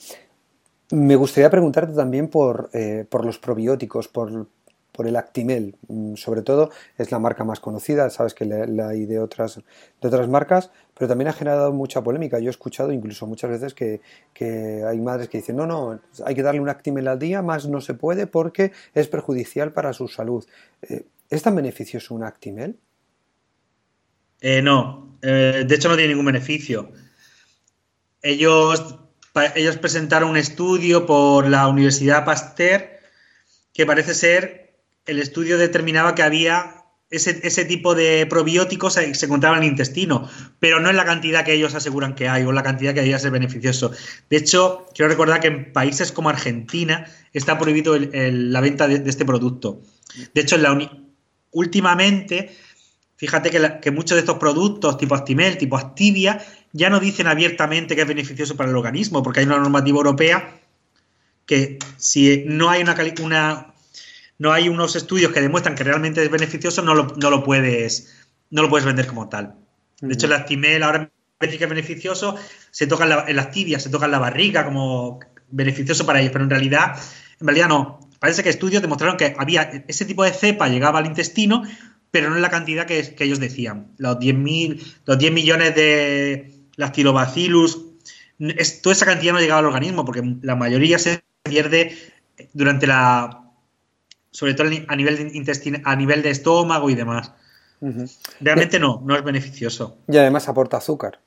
[0.91, 4.47] me gustaría preguntarte también por, eh, por los probióticos, por,
[4.92, 9.06] por el Actimel, mm, sobre todo es la marca más conocida, sabes que la hay
[9.06, 9.62] de otras,
[10.02, 10.72] de otras marcas,
[11.02, 12.38] pero también ha generado mucha polémica.
[12.39, 14.02] Yo he escuchado incluso muchas veces que,
[14.86, 17.82] hay madres que dicen, no, no, hay que darle un Actimel al día, más no
[17.82, 20.46] se puede porque es perjudicial para su salud.
[20.84, 22.78] Eh, ¿Es tan beneficioso un Actimel?
[24.42, 26.92] Eh, no, eh, de hecho no tiene ningún beneficio.
[28.22, 29.00] Ellos,
[29.56, 33.00] ellos presentaron un estudio por la Universidad Pasteur
[33.74, 34.61] que parece ser
[35.06, 36.82] el estudio determinaba que había
[37.12, 40.30] ese, tipo de probióticos se, se encontraba en el intestino,
[40.60, 43.20] pero no en la cantidad que ellos aseguran que hay o la cantidad que debería
[43.20, 43.91] ser beneficioso.
[44.30, 49.26] De hecho, quiero recordar que en países como Argentina está prohibido la venta de, este
[49.26, 49.82] producto.
[50.34, 50.78] De hecho, la
[51.52, 52.56] últimamente,
[53.18, 56.41] fíjate que, que, muchos de estos productos, tipo Actimel, tipo Activia,
[56.72, 60.62] ya no dicen abiertamente que es beneficioso para el organismo, porque hay una normativa europea
[61.45, 63.70] que si no hay una, una
[64.42, 68.70] no hay unos estudios que demuestran que realmente es beneficioso, no lo, puedes, no lo
[68.70, 69.54] puedes vender como tal.
[70.00, 72.36] De hecho, el Actimel ahora parece que es beneficioso,
[72.72, 75.20] se toca en, las tibias, se toca en la barriga como
[75.52, 77.00] beneficioso para ellos, pero en realidad,
[77.39, 78.00] en realidad no.
[78.18, 81.62] Parece que estudios demostraron que había ese tipo de cepa llegaba al intestino,
[82.10, 83.92] pero no en la cantidad que, ellos decían.
[84.00, 84.38] Los 10,
[85.06, 87.80] los 10 millones de lactobacillus,
[88.82, 91.96] toda esa cantidad no llegaba al organismo, porque la mayoría se pierde
[92.54, 93.41] durante la
[94.32, 97.34] sobre todo a nivel de intestino, a nivel de estómago y demás.
[98.39, 99.97] Realmente no, no es beneficioso.
[100.07, 101.19] Y además aporta azúcar.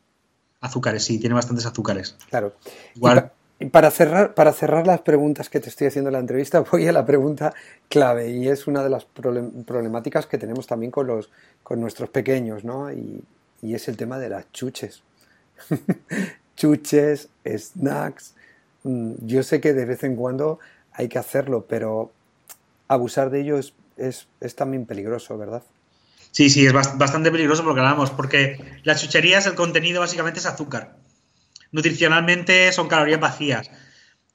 [0.60, 2.16] Azúcares, sí, tiene bastantes azúcares.
[2.30, 2.54] Claro.
[2.94, 3.32] Igual.
[3.58, 6.86] Y para cerrar, para cerrar las preguntas que te estoy haciendo en la entrevista, voy
[6.86, 7.54] a la pregunta
[7.88, 11.30] clave y es una de las problemáticas que tenemos también con, los,
[11.62, 12.92] con nuestros pequeños, ¿no?
[12.92, 13.22] Y,
[13.62, 15.02] y es el tema de las chuches.
[16.56, 18.34] chuches, snacks.
[18.82, 20.58] Mm, yo sé que de vez en cuando
[20.92, 22.12] hay que hacerlo, pero
[22.88, 24.26] abusar de ello es,
[24.56, 25.62] también peligroso, ¿verdad?
[26.30, 30.96] Sí, sí, es bastante peligroso porque hablamos, porque las chucherías, el contenido básicamente es azúcar.
[31.70, 33.70] Nutricionalmente son calorías vacías.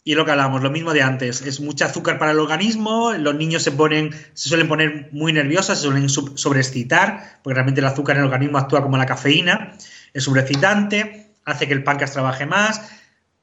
[0.05, 3.35] Y lo que hablamos, lo mismo de antes, es mucho azúcar para el organismo, los
[3.35, 8.15] niños se ponen, se suelen poner muy nerviosos, se suelen sobreexcitar, porque realmente el azúcar
[8.15, 9.73] en el organismo actúa como la cafeína,
[10.13, 12.81] es sobreexcitante, hace que el páncreas trabaje más,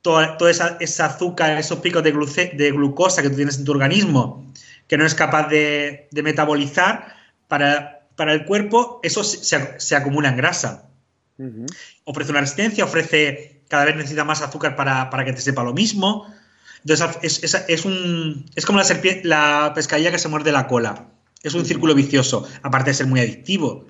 [0.01, 2.13] toda, esa, azúcar, esos picos de,
[2.55, 4.53] de glucosa que tú tienes en tu organismo,
[4.89, 7.17] que no es capaz de, metabolizar,
[7.49, 10.89] para, para, el cuerpo eso se, acumula en grasa.
[12.05, 16.33] Ofrece una resistencia, ofrece, cada vez necesita más azúcar para, que te sepa lo mismo.
[16.85, 18.87] Entonces es, es, un, es como la,
[19.25, 21.09] la pescadilla que se muerde la cola.
[21.43, 23.87] Es un círculo vicioso, aparte de ser muy adictivo.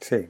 [0.00, 0.28] Sí.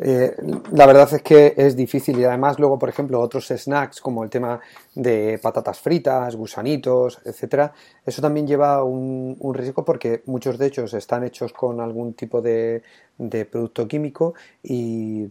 [0.00, 0.34] Eh,
[0.72, 4.30] la verdad es que es difícil y además luego, por ejemplo, otros snacks como el
[4.30, 4.60] tema
[4.94, 7.72] de patatas fritas, gusanitos, etcétera,
[8.04, 12.82] eso también lleva un, riesgo porque muchos de ellos están hechos con algún tipo de,
[13.50, 15.28] producto químico y,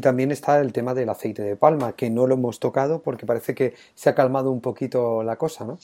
[0.00, 3.54] también está el tema del aceite de palma, que no lo hemos tocado porque parece
[3.54, 5.78] que se ha calmado un poquito la cosa, ¿no?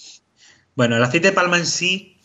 [0.76, 2.16] Bueno, el aceite de palma en sí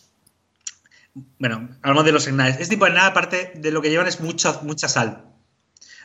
[1.40, 2.60] bueno, hablamos de los snacks.
[2.60, 5.35] Este tipo de nada, aparte de lo que llevan, es mucha, mucha sal.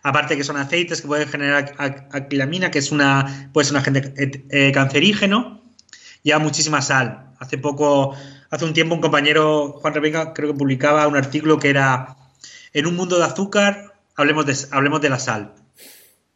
[0.02, 1.74] Aparte que son aceites que pueden generar
[2.12, 5.62] aquilamina, que es una, puede ser un agente eh, cancerígeno,
[6.22, 7.34] lleva muchísima sal.
[7.38, 8.14] Hace poco,
[8.50, 12.16] hace un tiempo, un compañero, Juan Revenga, creo que publicaba un artículo que era
[12.72, 15.54] En un mundo de azúcar, hablemos de, hablemos de la sal.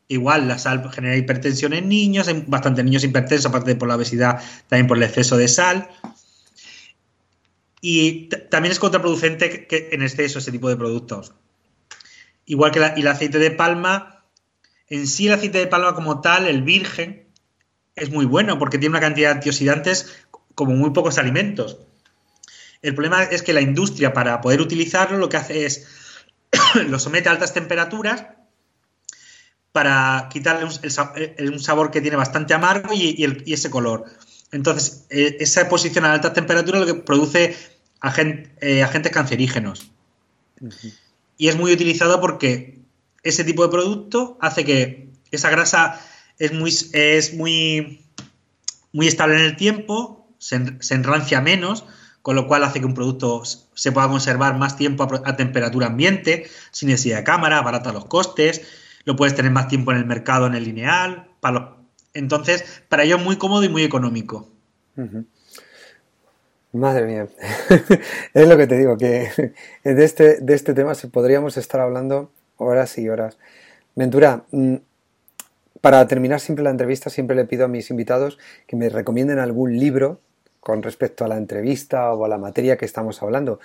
[0.08, 4.42] Igual, la sal genera hipertensión en niños, hay bastantes niños hipertensos, aparte por la obesidad,
[4.68, 5.88] también por el exceso de sal.
[7.80, 11.32] Y también es contraproducente que, en exceso ese tipo de productos.
[12.47, 14.24] Igual que el aceite de palma,
[14.88, 17.26] en sí el aceite de palma como tal, el virgen,
[17.97, 20.16] es muy bueno porque tiene una cantidad de antioxidantes
[20.55, 21.78] como muy pocos alimentos.
[22.82, 25.86] El problema es que la industria para poder utilizarlo lo que hace es
[26.88, 28.26] lo somete a altas temperaturas
[29.72, 34.05] para quitarle un, sabor que tiene bastante amargo y, ese color.
[34.53, 37.57] Entonces, e, esa exposición a altas temperaturas lo que produce
[38.61, 39.90] eh, agentes cancerígenos.
[41.37, 42.80] Y es muy utilizado porque
[43.22, 46.01] ese tipo de producto hace que esa grasa
[46.39, 48.05] es muy, es muy,
[48.93, 50.57] muy estable en el tiempo, se,
[50.91, 51.85] enrancia menos,
[52.22, 56.49] con lo cual hace que un producto se pueda conservar más tiempo a, temperatura ambiente,
[56.70, 58.62] sin necesidad de cámara, barata los costes,
[59.05, 61.28] lo puedes tener más tiempo en el mercado en el lineal.
[61.41, 61.76] Para
[62.14, 64.49] entonces, para ello es muy cómodo y muy económico.
[66.75, 67.29] Madre mía,
[68.35, 69.55] es lo que te digo, que
[69.85, 73.39] de este, de este tema podríamos estar hablando horas y horas.
[73.95, 74.75] Ventura, mm,
[75.81, 79.79] para terminar siempre la entrevista, siempre le pido a mis invitados que me recomienden algún
[79.79, 80.20] libro
[80.59, 83.61] con respecto a la entrevista o a la materia que estamos hablando.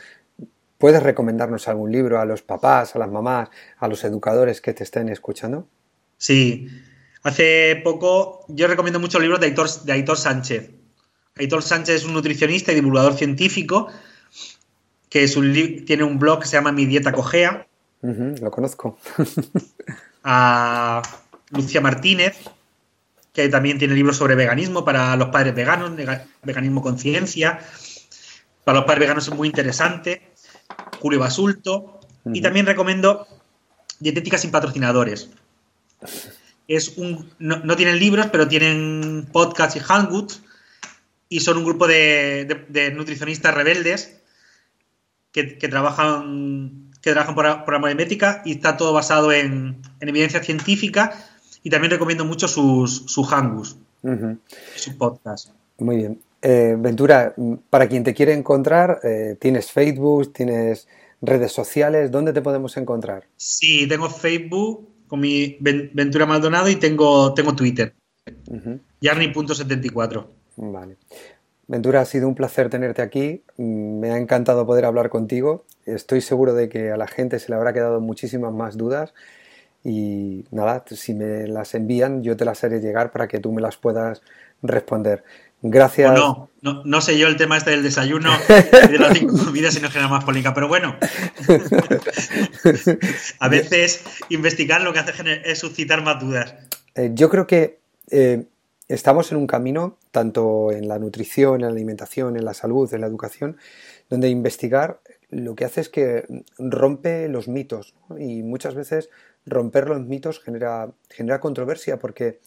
[0.77, 3.49] ¿Puedes recomendarnos algún libro a los papás, a las mamás,
[3.79, 5.67] a los educadores que te estén escuchando?
[6.17, 6.67] Sí,
[7.23, 10.78] hace poco yo recomiendo muchos libros de Aitor, de Aitor Sánchez.
[11.39, 13.87] Aitor Sánchez es un nutricionista y divulgador científico
[15.09, 15.27] que
[15.87, 17.65] tiene un blog que se llama Mi Dieta Cogea.
[18.01, 18.99] lo conozco.
[20.23, 21.01] a
[21.51, 22.37] Lucia Martínez,
[23.33, 25.91] que también tiene libros sobre veganismo para los padres veganos,
[26.43, 27.59] veganismo conciencia.
[28.65, 30.33] Para los padres veganos es muy interesante.
[30.99, 32.01] Julio Basulto.
[32.31, 33.25] Y también recomiendo
[33.99, 35.29] Dietética sin patrocinadores.
[36.67, 40.43] Es un, no, tienen libros, pero tienen podcasts y hangouts
[41.29, 44.19] y son un grupo de, nutricionistas rebeldes
[45.31, 51.13] que, trabajan que trabajan por, por amor de y está todo basado en, evidencia científica
[51.63, 53.77] y también recomiendo mucho sus, sus hangus,
[54.75, 55.53] sus podcasts.
[55.77, 56.19] Muy bien.
[56.41, 57.35] Eh, Ventura,
[57.69, 60.87] para quien te quiere encontrar, eh, ¿tienes Facebook, tienes
[61.21, 62.11] redes sociales?
[62.11, 63.27] ¿Dónde te podemos encontrar?
[63.35, 67.93] Sí, tengo Facebook con mi Ventura Maldonado y tengo, tengo Twitter.
[68.47, 70.97] Uh 74 Vale.
[71.67, 73.43] Ventura, ha sido un placer tenerte aquí.
[73.57, 75.65] Me ha encantado poder hablar contigo.
[75.85, 79.13] Estoy seguro de que a la gente se le habrá quedado muchísimas más dudas.
[79.83, 83.61] Y nada, si me las envían, yo te las haré llegar para que tú me
[83.61, 84.21] las puedas
[84.61, 85.23] responder.
[85.61, 86.13] Gracias.
[86.13, 89.81] No, no, no sé yo el tema este del desayuno de las cinco comidas si
[89.81, 90.97] no genera más polémica, pero bueno.
[93.39, 96.55] a veces investigar lo que hace es suscitar más dudas.
[96.95, 97.79] Eh, yo creo que
[98.09, 98.45] eh,
[98.89, 103.01] estamos en un camino, tanto en la nutrición, en la alimentación, en la salud, en
[103.01, 103.57] la educación,
[104.09, 106.25] donde investigar lo que hace es que
[106.57, 109.09] rompe los mitos y muchas veces
[109.45, 112.39] romper los mitos genera, genera controversia porque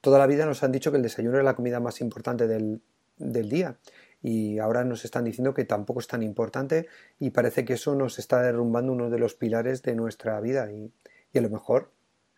[0.00, 2.82] toda la vida nos han dicho que el desayuno es la comida más importante del,
[3.16, 3.78] día.
[4.20, 6.88] Y ahora nos están diciendo que tampoco es tan importante
[7.20, 10.70] y parece que eso nos está derrumbando uno de los pilares de nuestra vida.
[10.72, 10.92] Y,
[11.36, 11.90] a lo mejor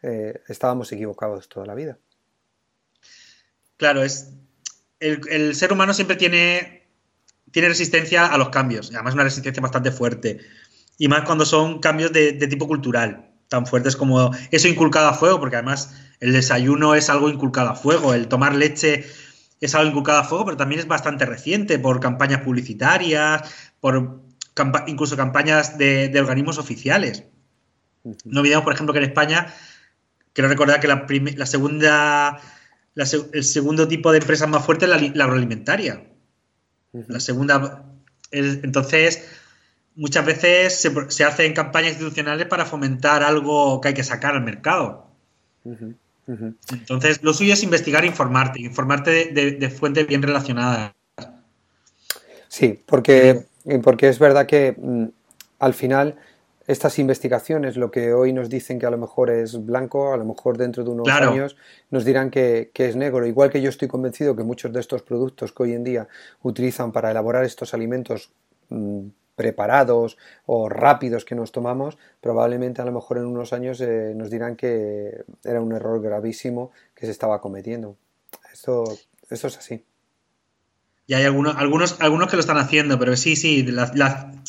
[0.02, 1.98] eh, estábamos equivocados toda la vida.
[3.76, 4.32] Claro, es.
[4.98, 6.88] El, ser humano siempre tiene,
[7.50, 10.40] tiene resistencia a los cambios, además una resistencia bastante fuerte.
[10.96, 15.38] Y más cuando son cambios de, tipo cultural, tan fuertes como eso inculcado a fuego,
[15.38, 19.04] porque además el desayuno es algo inculcado a fuego, el tomar leche
[19.60, 23.42] es algo inculcado a fuego, pero también es bastante reciente por campañas publicitarias,
[23.80, 24.22] por
[24.86, 27.24] incluso campañas de, organismos oficiales.
[28.24, 29.52] No olvidemos, por ejemplo, que en España,
[30.32, 31.06] quiero recordar que la,
[31.36, 32.40] la segunda
[32.96, 36.04] el segundo tipo de empresa más fuerte es la, agroalimentaria.
[36.92, 37.84] La segunda.
[38.30, 39.28] entonces,
[39.96, 44.42] muchas veces se, se, hacen campañas institucionales para fomentar algo que hay que sacar al
[44.42, 45.10] mercado.
[46.26, 50.92] Entonces, lo suyo es investigar e informarte, informarte de, fuentes bien relacionadas.
[52.48, 53.44] Sí, porque,
[53.82, 55.06] porque es verdad que mm,
[55.58, 56.16] al final
[56.66, 60.24] estas investigaciones, lo que hoy nos dicen que a lo mejor es blanco, a lo
[60.24, 61.56] mejor dentro de unos años
[61.90, 63.26] nos dirán que, es negro.
[63.26, 66.08] Igual que yo estoy convencido que muchos de estos productos que hoy en día
[66.42, 68.32] utilizan para elaborar estos alimentos
[68.70, 69.06] mm,
[69.36, 74.30] preparados o rápidos que nos tomamos, probablemente a lo mejor en unos años eh, nos
[74.30, 77.96] dirán que era un error gravísimo que se estaba cometiendo.
[78.52, 78.84] Esto,
[79.28, 79.84] esto es así.
[81.06, 83.64] Y hay algunos, algunos, algunos que lo están haciendo, pero sí, sí,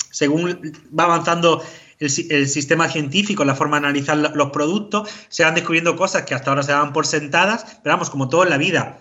[0.10, 1.62] según va avanzando
[2.00, 6.52] el, sistema científico, la forma de analizar los productos, se van descubriendo cosas que hasta
[6.52, 9.00] ahora se daban por sentadas, pero vamos, como todo en la vida,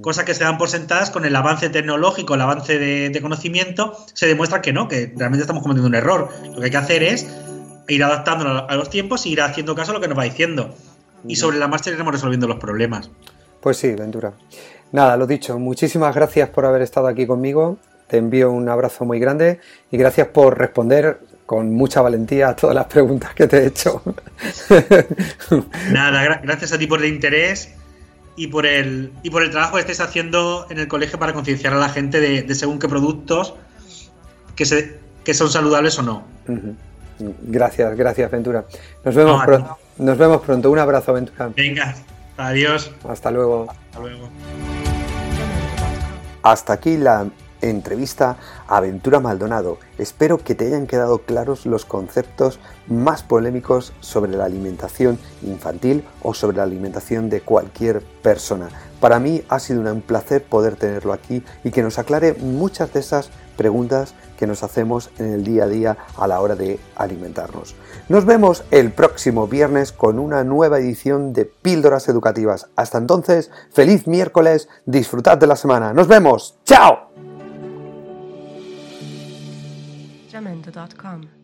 [0.00, 4.26] cosas que se dan por sentadas con el avance tecnológico, el avance de, conocimiento, se
[4.26, 6.30] demuestra que no, que realmente estamos cometiendo un error.
[6.44, 7.26] Lo que hay que hacer es
[7.88, 10.74] ir adaptándonos a los tiempos e ir haciendo caso a lo que nos va diciendo.
[11.26, 13.10] Y sobre la marcha iremos resolviendo los problemas.
[13.60, 14.32] Pues sí, Ventura.
[14.92, 17.76] Nada, lo dicho, muchísimas gracias por haber estado aquí conmigo.
[18.06, 19.60] Te envío un abrazo muy grande
[19.90, 21.20] y gracias por responder
[21.50, 24.00] con mucha valentía a todas las preguntas que te he hecho.
[25.90, 27.74] Nada, gracias a ti por el interés
[28.36, 31.72] y por el, y por el trabajo que estés haciendo en el colegio para concienciar
[31.72, 33.54] a la gente de, según qué productos
[34.54, 36.22] que, se, que son saludables o no.
[37.18, 38.64] Gracias, gracias, Ventura.
[39.04, 39.76] Nos vemos, pronto.
[39.98, 40.70] Nos vemos pronto.
[40.70, 41.50] Un abrazo, Ventura.
[41.56, 41.96] Venga,
[42.36, 42.92] adiós.
[43.08, 43.66] Hasta luego.
[43.68, 44.28] Hasta luego.
[46.44, 47.26] Hasta aquí la
[47.60, 48.36] entrevista
[48.68, 49.78] a Aventura Maldonado.
[49.98, 56.34] Espero que te hayan quedado claros los conceptos más polémicos sobre la alimentación infantil o
[56.34, 58.68] sobre la alimentación de cualquier persona.
[59.00, 63.00] Para mí ha sido un placer poder tenerlo aquí y que nos aclare muchas de
[63.00, 67.74] esas preguntas que nos hacemos en el día a día a la hora de alimentarnos.
[68.08, 72.68] Nos vemos el próximo viernes con una nueva edición de Píldoras Educativas.
[72.74, 75.92] Hasta entonces, feliz miércoles, disfrutad de la semana.
[75.92, 76.58] Nos vemos.
[76.64, 77.09] ¡Chao!
[80.40, 81.39] sacramento.com